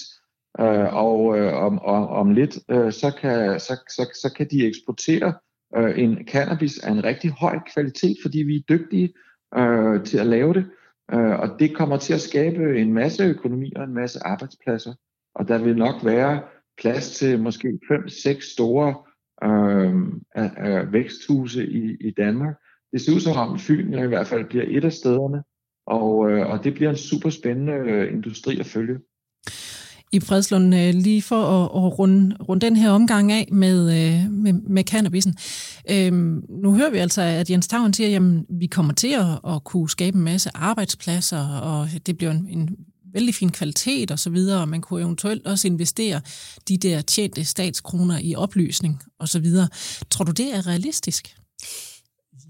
Øh, 0.60 0.94
og 0.94 1.38
øh, 1.38 1.52
om, 1.52 1.78
om, 1.78 2.08
om 2.08 2.30
lidt, 2.30 2.58
øh, 2.70 2.92
så, 2.92 3.16
kan, 3.20 3.60
så, 3.60 3.80
så, 3.88 4.18
så 4.22 4.32
kan 4.36 4.46
de 4.50 4.66
eksportere 4.66 5.34
øh, 5.76 5.98
en 5.98 6.28
cannabis 6.28 6.78
af 6.78 6.90
en 6.90 7.04
rigtig 7.04 7.30
høj 7.30 7.58
kvalitet, 7.74 8.16
fordi 8.22 8.38
vi 8.38 8.56
er 8.56 8.62
dygtige 8.68 9.14
øh, 9.56 10.04
til 10.04 10.18
at 10.18 10.26
lave 10.26 10.54
det. 10.54 10.66
Øh, 11.12 11.38
og 11.38 11.48
det 11.58 11.76
kommer 11.76 11.96
til 11.96 12.14
at 12.14 12.20
skabe 12.20 12.80
en 12.80 12.92
masse 12.94 13.24
økonomi 13.24 13.72
og 13.76 13.84
en 13.84 13.94
masse 13.94 14.18
arbejdspladser. 14.24 14.94
Og 15.34 15.48
der 15.48 15.58
vil 15.58 15.76
nok 15.76 16.04
være 16.04 16.42
plads 16.78 17.10
til 17.10 17.42
måske 17.42 17.78
5-6 17.92 18.52
store 18.52 18.94
øh, 19.44 19.94
øh, 20.36 20.92
væksthuse 20.92 21.66
i, 21.66 21.96
i 22.00 22.10
Danmark. 22.10 22.54
Det 22.92 23.00
ser 23.00 23.14
ud 23.14 23.20
som 23.20 23.36
om 23.36 23.58
Fyn 23.58 23.94
i 23.94 24.06
hvert 24.06 24.26
fald 24.26 24.44
bliver 24.44 24.64
et 24.68 24.84
af 24.84 24.92
stederne, 24.92 25.42
og, 25.86 26.30
øh, 26.30 26.50
og 26.50 26.64
det 26.64 26.74
bliver 26.74 26.90
en 26.90 26.96
super 26.96 27.30
spændende 27.30 27.72
øh, 27.72 28.12
industri 28.12 28.60
at 28.60 28.66
følge 28.66 28.98
i 30.14 30.20
Fredslund, 30.20 30.74
øh, 30.74 30.94
lige 30.94 31.22
for 31.22 31.42
at, 31.42 31.84
at 31.84 31.98
runde, 31.98 32.36
runde 32.48 32.66
den 32.66 32.76
her 32.76 32.90
omgang 32.90 33.32
af 33.32 33.48
med, 33.52 33.80
øh, 33.80 34.30
med, 34.30 34.52
med 34.52 34.84
cannabisen. 34.84 35.34
Øhm, 35.90 36.42
nu 36.62 36.74
hører 36.74 36.90
vi 36.90 36.98
altså, 36.98 37.22
at 37.22 37.50
Jens 37.50 37.68
Tavn 37.68 37.92
siger, 37.92 38.16
at 38.16 38.44
vi 38.60 38.66
kommer 38.66 38.94
til 38.94 39.12
at, 39.12 39.54
at 39.54 39.64
kunne 39.64 39.90
skabe 39.90 40.16
en 40.16 40.24
masse 40.24 40.50
arbejdspladser, 40.54 41.46
og 41.48 41.88
det 42.06 42.16
bliver 42.16 42.32
en, 42.32 42.48
en 42.48 42.68
vældig 43.14 43.34
fin 43.34 43.50
kvalitet 43.50 44.10
og 44.10 44.18
så 44.18 44.30
videre, 44.30 44.60
og 44.60 44.68
man 44.68 44.80
kunne 44.80 45.00
eventuelt 45.00 45.46
også 45.46 45.66
investere 45.66 46.20
de 46.68 46.76
der 46.76 47.00
tjente 47.00 47.44
statskroner 47.44 48.18
i 48.22 48.34
oplysning 48.34 49.02
og 49.18 49.28
så 49.28 49.38
videre. 49.38 49.68
Tror 50.10 50.24
du, 50.24 50.32
det 50.32 50.54
er 50.54 50.66
realistisk? 50.66 51.36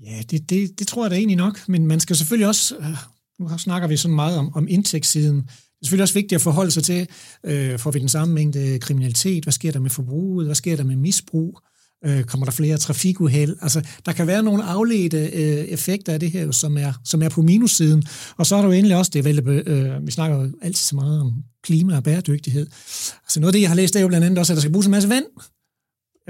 Ja, 0.02 0.22
det, 0.30 0.50
det, 0.50 0.78
det 0.78 0.86
tror 0.86 1.04
jeg 1.04 1.10
da 1.10 1.16
egentlig 1.16 1.36
nok, 1.36 1.68
men 1.68 1.86
man 1.86 2.00
skal 2.00 2.16
selvfølgelig 2.16 2.48
også, 2.48 2.76
øh, 2.76 2.96
nu 3.38 3.58
snakker 3.58 3.88
vi 3.88 3.96
sådan 3.96 4.14
meget 4.14 4.38
om, 4.38 4.54
om 4.54 4.66
indtægtssiden, 4.68 5.48
er 5.84 5.86
selvfølgelig 5.86 6.02
også 6.02 6.14
vigtigt 6.14 6.32
at 6.32 6.40
forholde 6.40 6.70
sig 6.70 6.84
til, 6.84 7.06
øh, 7.44 7.78
får 7.78 7.90
vi 7.90 7.98
den 7.98 8.08
samme 8.08 8.34
mængde 8.34 8.78
kriminalitet, 8.78 9.44
hvad 9.44 9.52
sker 9.52 9.72
der 9.72 9.80
med 9.80 9.90
forbruget, 9.90 10.46
hvad 10.46 10.54
sker 10.54 10.76
der 10.76 10.84
med 10.84 10.96
misbrug, 10.96 11.58
øh, 12.04 12.24
kommer 12.24 12.44
der 12.44 12.52
flere 12.52 12.76
trafikuheld. 12.76 13.56
Altså, 13.62 13.82
der 14.06 14.12
kan 14.12 14.26
være 14.26 14.42
nogle 14.42 14.64
afledte 14.64 15.18
øh, 15.18 15.64
effekter 15.64 16.12
af 16.12 16.20
det 16.20 16.30
her, 16.30 16.50
som 16.50 16.78
er, 16.78 16.92
som 17.04 17.22
er 17.22 17.28
på 17.28 17.42
minussiden. 17.42 18.04
Og 18.36 18.46
så 18.46 18.56
er 18.56 18.60
der 18.60 18.68
jo 18.68 18.72
endelig 18.72 18.96
også 18.96 19.10
det, 19.14 19.24
vel, 19.24 19.48
øh, 19.48 20.06
vi 20.06 20.10
snakker 20.10 20.36
jo 20.36 20.50
altid 20.62 20.84
så 20.84 20.96
meget 20.96 21.20
om 21.20 21.32
klima 21.62 21.96
og 21.96 22.04
bæredygtighed. 22.04 22.66
Altså 23.24 23.40
noget 23.40 23.48
af 23.48 23.52
det, 23.52 23.60
jeg 23.60 23.70
har 23.70 23.76
læst, 23.76 23.96
er 23.96 24.00
jo 24.00 24.08
blandt 24.08 24.26
andet 24.26 24.38
også, 24.38 24.52
at 24.52 24.54
der 24.54 24.60
skal 24.60 24.72
bruges 24.72 24.86
en 24.86 24.90
masse 24.90 25.08
vand 25.08 25.24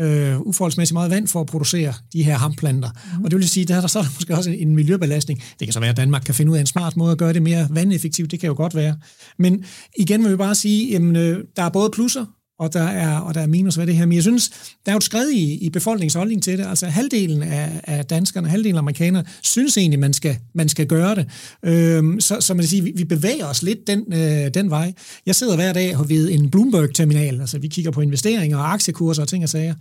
øh, 0.00 0.40
uforholdsmæssigt 0.40 0.94
meget 0.94 1.10
vand 1.10 1.28
for 1.28 1.40
at 1.40 1.46
producere 1.46 1.94
de 2.12 2.22
her 2.22 2.36
hamplanter. 2.36 2.90
Mm. 3.18 3.24
Og 3.24 3.30
det 3.30 3.38
vil 3.38 3.48
sige, 3.48 3.62
at 3.62 3.68
der 3.82 3.86
så 3.86 3.98
er 3.98 4.02
der 4.02 4.10
måske 4.14 4.36
også 4.36 4.50
en 4.50 4.76
miljøbelastning. 4.76 5.42
Det 5.58 5.66
kan 5.66 5.72
så 5.72 5.80
være, 5.80 5.90
at 5.90 5.96
Danmark 5.96 6.22
kan 6.26 6.34
finde 6.34 6.52
ud 6.52 6.56
af 6.56 6.60
en 6.60 6.66
smart 6.66 6.96
måde 6.96 7.12
at 7.12 7.18
gøre 7.18 7.32
det 7.32 7.42
mere 7.42 7.66
vandeffektivt. 7.70 8.30
Det 8.30 8.40
kan 8.40 8.46
jo 8.46 8.54
godt 8.56 8.74
være. 8.74 8.96
Men 9.38 9.64
igen 9.98 10.22
vil 10.22 10.32
vi 10.32 10.36
bare 10.36 10.54
sige, 10.54 10.96
at 10.96 11.02
øh, 11.02 11.44
der 11.56 11.62
er 11.62 11.68
både 11.68 11.90
plusser 11.90 12.24
og 12.58 12.72
der 12.72 12.82
er, 12.82 13.18
og 13.18 13.34
der 13.34 13.40
er 13.40 13.46
minus 13.46 13.78
ved 13.78 13.86
det 13.86 13.96
her. 13.96 14.06
Men 14.06 14.14
jeg 14.14 14.22
synes, 14.22 14.48
der 14.86 14.90
er 14.90 14.92
jo 14.92 14.96
et 14.96 15.02
skred 15.02 15.30
i, 15.30 15.54
i 15.54 15.70
befolkningens 15.70 16.14
holdning 16.14 16.42
til 16.42 16.58
det. 16.58 16.66
Altså 16.66 16.86
halvdelen 16.86 17.42
af, 17.42 17.80
af 17.84 18.04
danskerne, 18.04 18.48
halvdelen 18.48 18.76
af 18.76 18.78
amerikanere, 18.78 19.24
synes 19.42 19.76
egentlig, 19.76 20.00
man 20.00 20.12
skal, 20.12 20.38
man 20.54 20.68
skal 20.68 20.86
gøre 20.86 21.14
det. 21.14 21.26
Øhm, 21.64 22.20
så, 22.20 22.40
så 22.40 22.54
man 22.54 22.62
kan 22.62 22.68
sige, 22.68 22.82
vi, 22.82 22.92
vi 22.96 23.04
bevæger 23.04 23.46
os 23.46 23.62
lidt 23.62 23.86
den, 23.86 24.12
øh, 24.12 24.54
den 24.54 24.70
vej. 24.70 24.92
Jeg 25.26 25.34
sidder 25.34 25.56
hver 25.56 25.72
dag 25.72 25.96
ved 26.08 26.30
en 26.30 26.50
Bloomberg-terminal, 26.50 27.40
altså 27.40 27.58
vi 27.58 27.68
kigger 27.68 27.90
på 27.90 28.00
investeringer 28.00 28.58
og 28.58 28.72
aktiekurser 28.72 29.22
og 29.22 29.28
ting 29.28 29.44
og 29.44 29.48
sager. 29.48 29.74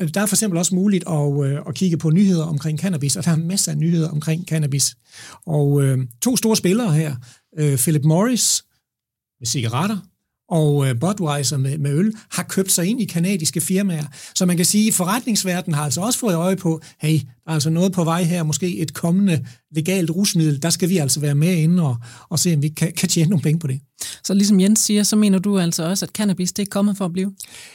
Øh, 0.00 0.08
der 0.14 0.20
er 0.20 0.26
for 0.26 0.36
eksempel 0.36 0.58
også 0.58 0.74
muligt 0.74 1.04
at, 1.08 1.44
øh, 1.44 1.58
at 1.68 1.74
kigge 1.74 1.96
på 1.96 2.10
nyheder 2.10 2.44
omkring 2.44 2.78
cannabis, 2.78 3.16
og 3.16 3.24
der 3.24 3.30
er 3.30 3.36
masser 3.36 3.72
af 3.72 3.78
nyheder 3.78 4.08
omkring 4.10 4.44
cannabis. 4.44 4.96
Og 5.46 5.82
øh, 5.82 5.98
to 6.22 6.36
store 6.36 6.56
spillere 6.56 6.92
her, 6.92 7.14
øh, 7.58 7.78
Philip 7.78 8.04
Morris 8.04 8.64
med 9.40 9.46
cigaretter, 9.46 9.98
og 10.52 10.88
øh, 10.88 11.00
Budweiser 11.00 11.56
med, 11.56 11.78
med 11.78 11.90
øl 11.94 12.12
har 12.30 12.42
købt 12.42 12.72
sig 12.72 12.86
ind 12.86 13.00
i 13.00 13.04
kanadiske 13.04 13.60
firmaer. 13.60 14.04
Så 14.34 14.46
man 14.46 14.56
kan 14.56 14.66
sige, 14.66 14.88
at 14.88 14.94
forretningsverdenen 14.94 15.74
har 15.74 15.84
altså 15.84 16.00
også 16.00 16.18
fået 16.18 16.34
øje 16.34 16.56
på, 16.56 16.80
hey, 17.00 17.18
der 17.18 17.50
er 17.50 17.54
altså 17.54 17.70
noget 17.70 17.92
på 17.92 18.04
vej 18.04 18.22
her, 18.22 18.42
måske 18.42 18.78
et 18.78 18.94
kommende 18.94 19.44
legalt 19.74 20.10
rusmiddel, 20.10 20.62
der 20.62 20.70
skal 20.70 20.88
vi 20.88 20.98
altså 20.98 21.20
være 21.20 21.34
med 21.34 21.56
inde 21.56 21.82
og, 21.82 21.96
og 22.28 22.38
se, 22.38 22.54
om 22.54 22.62
vi 22.62 22.68
kan, 22.68 22.92
kan 22.92 23.08
tjene 23.08 23.30
nogle 23.30 23.42
penge 23.42 23.58
på 23.58 23.66
det. 23.66 23.80
Så 24.24 24.34
ligesom 24.34 24.60
Jens 24.60 24.80
siger, 24.80 25.02
så 25.02 25.16
mener 25.16 25.38
du 25.38 25.58
altså 25.58 25.84
også, 25.88 26.04
at 26.04 26.10
cannabis 26.10 26.52
det 26.52 26.62
er 26.62 26.70
kommet 26.70 26.96
for 26.96 27.04
at 27.04 27.12
blive? 27.12 27.32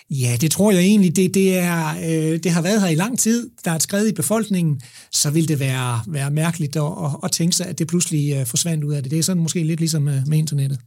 Ja, 0.09 0.37
det 0.41 0.51
tror 0.51 0.71
jeg 0.71 0.81
egentlig. 0.81 1.15
Det, 1.15 1.33
det, 1.33 1.57
er, 1.57 1.87
øh, 1.97 2.39
det 2.43 2.51
har 2.51 2.61
været 2.61 2.81
her 2.81 2.87
i 2.87 2.95
lang 2.95 3.19
tid. 3.19 3.49
Der 3.65 3.71
er 3.71 3.75
et 3.75 3.83
skred 3.83 4.07
i 4.07 4.13
befolkningen. 4.13 4.81
Så 5.11 5.29
vil 5.29 5.47
det 5.47 5.59
være, 5.59 6.01
være 6.07 6.31
mærkeligt 6.31 6.75
at, 6.75 6.83
at, 6.83 7.11
at 7.23 7.31
tænke 7.31 7.55
sig, 7.55 7.67
at 7.67 7.79
det 7.79 7.87
pludselig 7.87 8.35
øh, 8.35 8.45
forsvandt 8.45 8.83
ud 8.83 8.93
af 8.93 9.03
det. 9.03 9.11
Det 9.11 9.19
er 9.19 9.23
sådan 9.23 9.43
måske 9.43 9.63
lidt 9.63 9.79
ligesom 9.79 10.07
øh, 10.07 10.27
med 10.27 10.37
internettet. 10.37 10.79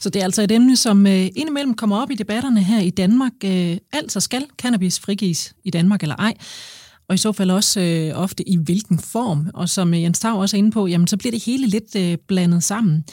Så 0.00 0.10
det 0.10 0.20
er 0.20 0.24
altså 0.24 0.42
et 0.42 0.52
emne, 0.52 0.76
som 0.76 1.06
øh, 1.06 1.28
indimellem 1.36 1.74
kommer 1.74 2.02
op 2.02 2.10
i 2.10 2.14
debatterne 2.14 2.62
her 2.62 2.80
i 2.80 2.90
Danmark. 2.90 3.32
Altså 3.92 4.20
skal 4.20 4.46
cannabis 4.58 5.00
frigives 5.00 5.54
i 5.64 5.70
Danmark 5.70 6.02
eller 6.02 6.16
ej? 6.16 6.34
Og 7.10 7.14
i 7.14 7.18
så 7.18 7.32
fald 7.32 7.50
også 7.50 7.80
øh, 7.80 8.22
ofte 8.22 8.48
i 8.48 8.56
hvilken 8.56 8.98
form. 8.98 9.50
Og 9.54 9.68
som 9.68 9.94
øh, 9.94 10.02
Jens 10.02 10.18
Tav 10.18 10.40
også 10.40 10.56
er 10.56 10.58
inde 10.58 10.70
på, 10.70 10.86
jamen, 10.86 11.06
så 11.06 11.16
bliver 11.16 11.30
det 11.30 11.44
hele 11.44 11.66
lidt 11.66 11.96
øh, 11.96 12.18
blandet 12.28 12.64
sammen. 12.64 13.04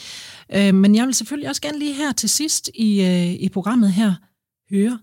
Øh, 0.54 0.74
men 0.74 0.94
jeg 0.94 1.06
vil 1.06 1.14
selvfølgelig 1.14 1.48
også 1.48 1.62
gerne 1.62 1.78
lige 1.78 1.94
her 1.94 2.12
til 2.12 2.28
sidst 2.28 2.70
i, 2.74 3.02
øh, 3.02 3.32
i 3.32 3.48
programmet 3.48 3.92
her 3.92 4.14
høre, 4.70 4.98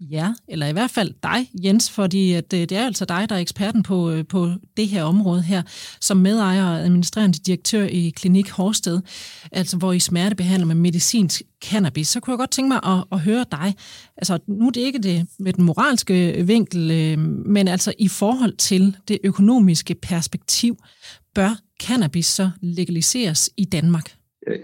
Ja, 0.00 0.32
eller 0.48 0.66
i 0.66 0.72
hvert 0.72 0.90
fald 0.90 1.14
dig, 1.22 1.50
Jens, 1.64 1.90
fordi 1.90 2.32
at 2.32 2.52
øh, 2.52 2.60
det 2.60 2.72
er 2.72 2.86
altså 2.86 3.04
dig, 3.04 3.26
der 3.28 3.34
er 3.34 3.40
eksperten 3.40 3.82
på, 3.82 4.10
øh, 4.10 4.24
på 4.26 4.50
det 4.76 4.88
her 4.88 5.02
område 5.02 5.42
her, 5.42 5.62
som 6.00 6.16
medejer 6.16 6.64
og 6.64 6.80
administrerende 6.80 7.38
direktør 7.38 7.84
i 7.84 8.12
Klinik 8.16 8.50
Horsted, 8.50 9.00
altså 9.52 9.76
hvor 9.76 9.92
I 9.92 9.98
smertebehandler 9.98 10.66
med 10.66 10.74
medicinsk 10.74 11.42
cannabis. 11.64 12.08
Så 12.08 12.20
kunne 12.20 12.32
jeg 12.32 12.38
godt 12.38 12.50
tænke 12.50 12.68
mig 12.68 12.80
at, 12.84 13.04
at 13.12 13.20
høre 13.20 13.44
dig. 13.50 13.74
Altså, 14.16 14.38
nu 14.46 14.66
er 14.66 14.70
det 14.70 14.80
ikke 14.80 14.98
det 14.98 15.26
med 15.38 15.52
den 15.52 15.64
moralske 15.64 16.44
vinkel, 16.46 16.90
øh, 16.90 17.18
men 17.46 17.68
altså 17.68 17.92
i 17.98 18.08
forhold 18.08 18.56
til 18.56 18.96
det 19.08 19.18
økonomiske 19.24 19.94
perspektiv, 19.94 20.76
bør 21.34 21.60
cannabis 21.82 22.26
så 22.26 22.50
legaliseres 22.60 23.50
i 23.56 23.64
Danmark? 23.64 24.14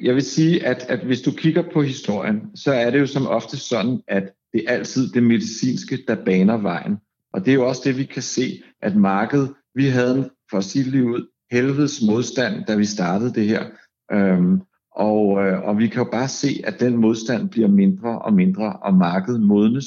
Jeg 0.02 0.14
vil 0.14 0.22
sige, 0.22 0.66
at, 0.66 0.86
at 0.88 0.98
hvis 0.98 1.20
du 1.20 1.30
kigger 1.30 1.62
på 1.72 1.82
historien, 1.82 2.40
så 2.54 2.72
er 2.72 2.90
det 2.90 3.00
jo 3.00 3.06
som 3.06 3.26
ofte 3.26 3.56
sådan, 3.56 4.00
at 4.08 4.22
det 4.54 4.64
er 4.66 4.72
altid 4.72 5.12
det 5.12 5.22
medicinske, 5.22 5.98
der 6.08 6.24
baner 6.24 6.56
vejen. 6.56 6.96
Og 7.32 7.44
det 7.44 7.50
er 7.50 7.54
jo 7.54 7.68
også 7.68 7.82
det, 7.84 7.98
vi 7.98 8.04
kan 8.04 8.22
se, 8.22 8.62
at 8.82 8.96
markedet, 8.96 9.54
vi 9.74 9.86
havde 9.86 10.30
for 10.50 10.58
at 10.58 10.64
sige 10.64 10.90
lige 10.90 11.04
ud, 11.04 11.26
helvedes 11.50 12.02
modstand, 12.06 12.64
da 12.64 12.76
vi 12.76 12.84
startede 12.84 13.34
det 13.34 13.46
her. 13.46 13.64
Øhm, 14.12 14.60
og, 14.96 15.46
øh, 15.46 15.62
og 15.62 15.78
vi 15.78 15.88
kan 15.88 16.02
jo 16.02 16.10
bare 16.10 16.28
se, 16.28 16.60
at 16.64 16.80
den 16.80 16.96
modstand 16.96 17.48
bliver 17.48 17.68
mindre 17.68 18.18
og 18.18 18.32
mindre, 18.32 18.72
og 18.72 18.94
markedet 18.94 19.40
modnes. 19.40 19.86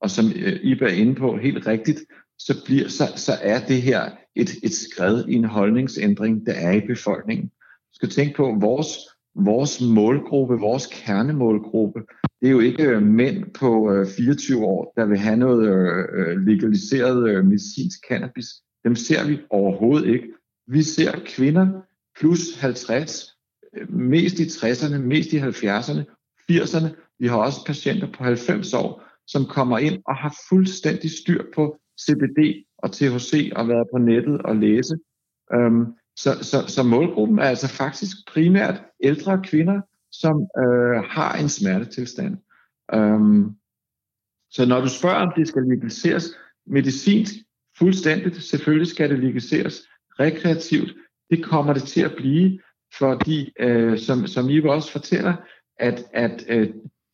Og 0.00 0.10
som 0.10 0.26
øh, 0.26 0.60
I 0.62 0.72
er 0.72 0.88
inde 0.88 1.14
på 1.14 1.36
helt 1.36 1.66
rigtigt, 1.66 2.00
så, 2.38 2.62
bliver, 2.64 2.88
så, 2.88 3.04
så 3.16 3.32
er 3.42 3.60
det 3.60 3.82
her 3.82 4.10
et, 4.36 4.50
et 4.62 4.72
skred 4.72 5.24
i 5.28 5.34
en 5.34 5.44
holdningsændring, 5.44 6.46
der 6.46 6.52
er 6.52 6.72
i 6.72 6.86
befolkningen. 6.86 7.46
Du 7.48 7.92
skal 7.92 8.08
tænke 8.08 8.36
på, 8.36 8.48
at 8.48 8.60
vores, 8.60 8.88
vores 9.34 9.80
målgruppe, 9.80 10.54
vores 10.54 10.86
kernemålgruppe, 10.86 12.00
det 12.40 12.46
er 12.46 12.52
jo 12.52 12.60
ikke 12.60 12.82
øh, 12.82 13.02
mænd 13.02 13.44
på 13.54 13.92
øh, 13.92 14.06
24 14.06 14.64
år, 14.64 14.92
der 14.96 15.06
vil 15.06 15.18
have 15.18 15.36
noget 15.36 15.68
øh, 15.68 16.46
legaliseret 16.46 17.44
medicinsk 17.44 17.98
cannabis. 18.08 18.46
Dem 18.84 18.94
ser 18.94 19.26
vi 19.26 19.38
overhovedet 19.50 20.08
ikke. 20.08 20.28
Vi 20.66 20.82
ser 20.82 21.12
kvinder 21.26 21.82
plus 22.18 22.60
50, 22.60 23.26
mest 23.88 24.38
i 24.38 24.44
60'erne, 24.44 24.98
mest 24.98 25.32
i 25.32 25.38
70'erne, 25.38 26.02
80'erne. 26.52 26.88
Vi 27.18 27.26
har 27.26 27.36
også 27.36 27.64
patienter 27.66 28.12
på 28.12 28.24
90 28.24 28.74
år, 28.74 29.02
som 29.26 29.44
kommer 29.44 29.78
ind 29.78 30.02
og 30.06 30.16
har 30.16 30.36
fuldstændig 30.48 31.10
styr 31.10 31.42
på 31.54 31.78
CBD 32.00 32.64
og 32.78 32.92
THC 32.92 33.52
og 33.56 33.68
været 33.68 33.86
på 33.92 33.98
nettet 33.98 34.42
og 34.42 34.56
læse. 34.56 34.94
Øhm, 35.54 35.84
så, 36.16 36.30
så, 36.42 36.64
så 36.66 36.82
målgruppen 36.82 37.38
er 37.38 37.42
altså 37.42 37.68
faktisk 37.68 38.16
primært 38.32 38.82
ældre 39.02 39.40
kvinder, 39.44 39.80
som 40.12 40.46
øh, 40.58 41.04
har 41.04 41.36
en 41.36 41.48
smertetilstand. 41.48 42.36
Øhm, 42.94 43.54
så 44.50 44.66
når 44.66 44.80
du 44.80 44.88
spørger, 44.88 45.26
om 45.26 45.32
det 45.36 45.48
skal 45.48 45.62
legaliseres 45.62 46.24
medicinsk, 46.66 47.34
fuldstændigt, 47.78 48.42
selvfølgelig 48.42 48.88
skal 48.88 49.10
det 49.10 49.18
legaliseres 49.18 49.88
rekreativt, 50.20 50.94
det 51.30 51.44
kommer 51.44 51.72
det 51.72 51.82
til 51.82 52.00
at 52.00 52.14
blive, 52.16 52.60
fordi, 52.98 53.52
øh, 53.60 53.98
som, 53.98 54.26
som 54.26 54.48
I 54.48 54.62
også 54.62 54.92
fortæller, 54.92 55.34
at, 55.78 56.04
at 56.12 56.44
øh, 56.48 56.70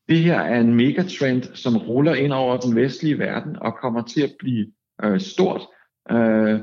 det 0.09 0.19
her 0.19 0.41
er 0.41 0.61
en 0.61 0.75
megatrend, 0.75 1.43
som 1.55 1.77
ruller 1.77 2.15
ind 2.15 2.33
over 2.33 2.57
den 2.57 2.77
vestlige 2.77 3.19
verden 3.19 3.57
og 3.57 3.75
kommer 3.75 4.03
til 4.03 4.23
at 4.23 4.35
blive 4.39 4.67
øh, 5.05 5.21
stort. 5.21 5.63
Øh, 6.11 6.61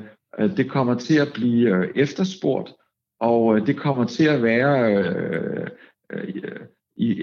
det 0.58 0.72
kommer 0.72 0.96
til 0.96 1.18
at 1.18 1.32
blive 1.34 1.70
øh, 1.70 1.90
efterspurgt, 1.96 2.74
og 3.20 3.58
øh, 3.58 3.68
det 3.68 3.78
kommer 3.78 4.06
til 4.06 4.26
at 4.26 4.44
være 4.44 4.96
øh, 4.96 5.68
i, 6.96 7.16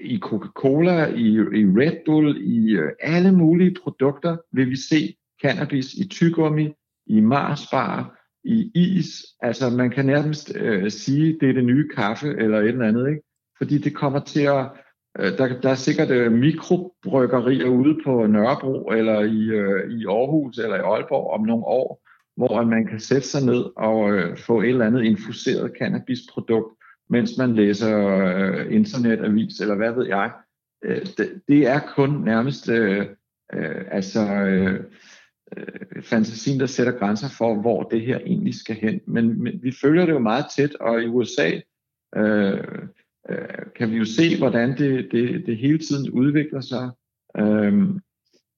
i 0.00 0.18
Coca-Cola, 0.18 1.06
i, 1.06 1.28
i 1.32 1.64
Red 1.64 2.04
Bull, 2.06 2.36
i 2.40 2.72
øh, 2.72 2.90
alle 3.00 3.32
mulige 3.32 3.76
produkter 3.82 4.36
vil 4.52 4.70
vi 4.70 4.76
se 4.76 5.16
cannabis 5.42 5.94
i 5.94 6.08
tygummi, 6.08 6.74
i 7.06 7.20
Marsbar, 7.20 8.18
i 8.44 8.70
is. 8.74 9.22
Altså 9.40 9.70
man 9.70 9.90
kan 9.90 10.06
nærmest 10.06 10.56
øh, 10.56 10.90
sige, 10.90 11.38
det 11.40 11.48
er 11.48 11.52
det 11.52 11.64
nye 11.64 11.88
kaffe 11.94 12.28
eller 12.38 12.58
et 12.58 12.68
eller 12.68 12.88
andet, 12.88 13.08
ikke? 13.08 13.22
fordi 13.58 13.78
det 13.78 13.94
kommer 13.94 14.20
til 14.20 14.42
at 14.42 14.66
øh, 15.18 15.38
der, 15.38 15.60
der 15.60 15.70
er 15.70 15.74
sikkert 15.74 16.10
øh, 16.10 16.32
mikrobryggerier 16.32 17.68
ude 17.68 17.98
på 18.04 18.26
Nørrebro, 18.26 18.90
eller 18.90 19.20
i, 19.20 19.42
øh, 19.44 19.90
i 19.90 20.06
Aarhus, 20.06 20.58
eller 20.58 20.76
i 20.76 20.80
Aalborg 20.80 21.30
om 21.30 21.46
nogle 21.46 21.64
år, 21.64 22.08
hvor 22.36 22.64
man 22.64 22.86
kan 22.86 23.00
sætte 23.00 23.28
sig 23.28 23.46
ned 23.46 23.64
og 23.76 24.12
øh, 24.12 24.36
få 24.38 24.60
et 24.60 24.68
eller 24.68 24.86
andet 24.86 25.02
infuseret 25.02 25.72
cannabisprodukt, 25.78 26.81
mens 27.12 27.38
man 27.38 27.54
læser 27.54 27.96
øh, 28.08 28.74
internetavis, 28.74 29.60
eller 29.60 29.74
hvad 29.74 29.92
ved 29.92 30.06
jeg. 30.06 30.30
Øh, 30.84 31.06
det, 31.18 31.42
det 31.48 31.66
er 31.66 31.80
kun 31.96 32.10
nærmest 32.10 32.68
øh, 32.68 33.06
øh, 33.54 33.84
altså 33.90 34.20
øh, 34.20 34.80
øh, 35.56 36.02
fantasien, 36.02 36.60
der 36.60 36.66
sætter 36.66 36.98
grænser 36.98 37.28
for, 37.38 37.60
hvor 37.60 37.82
det 37.82 38.00
her 38.00 38.18
egentlig 38.18 38.54
skal 38.54 38.76
hen. 38.76 39.00
Men, 39.06 39.42
men 39.42 39.62
vi 39.62 39.72
følger 39.80 40.06
det 40.06 40.12
jo 40.12 40.18
meget 40.18 40.44
tæt, 40.56 40.74
og 40.74 41.02
i 41.02 41.06
USA 41.06 41.50
øh, 42.16 42.58
øh, 43.30 43.64
kan 43.76 43.90
vi 43.90 43.96
jo 43.96 44.04
se, 44.04 44.38
hvordan 44.38 44.78
det, 44.78 45.08
det, 45.12 45.46
det 45.46 45.56
hele 45.56 45.78
tiden 45.78 46.10
udvikler 46.10 46.60
sig. 46.60 46.90
Øh, 47.36 47.88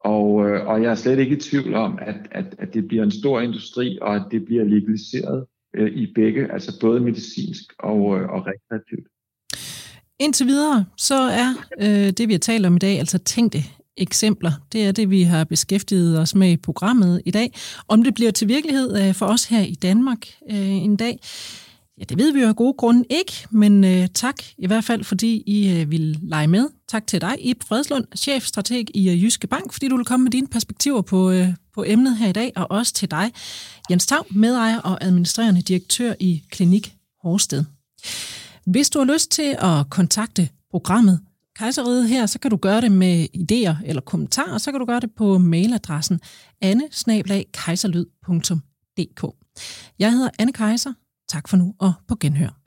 og, 0.01 0.49
øh, 0.49 0.67
og 0.67 0.83
jeg 0.83 0.90
er 0.90 0.95
slet 0.95 1.19
ikke 1.19 1.37
i 1.37 1.40
tvivl 1.40 1.75
om, 1.75 1.99
at, 2.03 2.17
at, 2.31 2.55
at 2.59 2.75
det 2.75 2.88
bliver 2.88 3.03
en 3.03 3.21
stor 3.21 3.40
industri, 3.40 3.99
og 4.03 4.17
at 4.17 4.23
det 4.31 4.45
bliver 4.45 4.64
legaliseret 4.64 5.47
øh, 5.75 5.93
i 5.93 6.13
begge, 6.15 6.53
altså 6.53 6.79
både 6.81 7.01
medicinsk 7.01 7.65
og, 7.79 8.19
øh, 8.19 8.29
og 8.29 8.47
rekreativt. 8.47 9.09
Indtil 10.19 10.47
videre, 10.47 10.85
så 10.97 11.15
er 11.15 11.55
øh, 11.81 12.11
det, 12.11 12.29
vi 12.29 12.33
har 12.33 12.39
talt 12.39 12.67
om 12.67 12.77
i 12.77 12.79
dag, 12.79 12.99
altså 12.99 13.19
tænkte 13.19 13.59
eksempler. 13.97 14.53
Det 14.73 14.87
er 14.87 14.93
det, 14.93 15.11
vi 15.11 15.23
har 15.23 15.45
beskæftiget 15.45 16.21
os 16.21 16.35
med 16.35 16.51
i 16.51 16.57
programmet 16.57 17.23
i 17.25 17.31
dag. 17.31 17.53
Om 17.89 18.05
det 18.05 18.15
bliver 18.15 18.31
til 18.31 18.49
virkelighed 18.49 19.09
øh, 19.09 19.15
for 19.15 19.27
os 19.27 19.45
her 19.45 19.61
i 19.61 19.75
Danmark 19.75 20.27
øh, 20.51 20.71
en 20.71 20.97
dag, 20.97 21.19
Ja, 21.98 22.04
det 22.04 22.18
ved 22.18 22.33
vi 22.33 22.40
jo 22.40 22.48
af 22.48 22.57
gode 22.57 22.74
grunde 22.74 23.04
ikke, 23.11 23.33
men 23.50 23.85
øh, 23.85 24.09
tak 24.14 24.35
i 24.59 24.66
hvert 24.66 24.85
fald, 24.85 25.04
fordi 25.04 25.42
I 25.46 25.80
øh, 25.80 25.90
vil 25.90 26.18
lege 26.22 26.46
med. 26.46 26.68
Tak 26.88 27.07
til 27.07 27.20
dig, 27.20 27.37
Ib 27.38 27.62
Fredslund, 27.62 28.04
chefstrateg 28.16 28.87
i 28.94 29.11
øh, 29.11 29.24
Jyske 29.24 29.46
Bank, 29.46 29.72
fordi 29.72 29.88
du 29.88 29.96
vil 29.96 30.04
komme 30.04 30.24
med 30.24 30.30
dine 30.30 30.46
perspektiver 30.46 31.02
på, 31.02 31.30
øh, 31.30 31.48
på 31.74 31.85
emnet 31.87 32.16
her 32.16 32.28
i 32.28 32.33
dag, 32.33 32.52
og 32.57 32.70
også 32.70 32.92
til 32.92 33.11
dig, 33.11 33.33
Jens 33.90 34.07
Tav, 34.07 34.26
medejer 34.30 34.78
og 34.78 35.04
administrerende 35.04 35.62
direktør 35.62 36.14
i 36.20 36.42
Klinik 36.50 36.94
Horsted. 37.22 37.64
Hvis 38.66 38.90
du 38.90 38.98
har 38.98 39.12
lyst 39.12 39.30
til 39.30 39.57
at 39.59 39.90
kontakte 39.90 40.48
programmet 40.70 41.20
Kejseriet 41.57 42.09
her, 42.09 42.26
så 42.26 42.38
kan 42.38 42.50
du 42.50 42.57
gøre 42.57 42.80
det 42.80 42.92
med 42.92 43.26
idéer 43.37 43.87
eller 43.88 44.02
kommentarer, 44.02 44.59
så 44.59 44.70
kan 44.70 44.80
du 44.80 44.87
gøre 44.87 45.00
det 45.00 45.11
på 45.16 45.38
mailadressen 45.38 46.20
anne 46.61 46.83
Jeg 49.98 50.12
hedder 50.12 50.30
Anne 50.38 50.52
Kejser, 50.52 50.92
Tak 51.29 51.49
for 51.49 51.57
nu 51.57 51.75
og 51.81 51.93
på 52.09 52.17
genhør. 52.21 52.63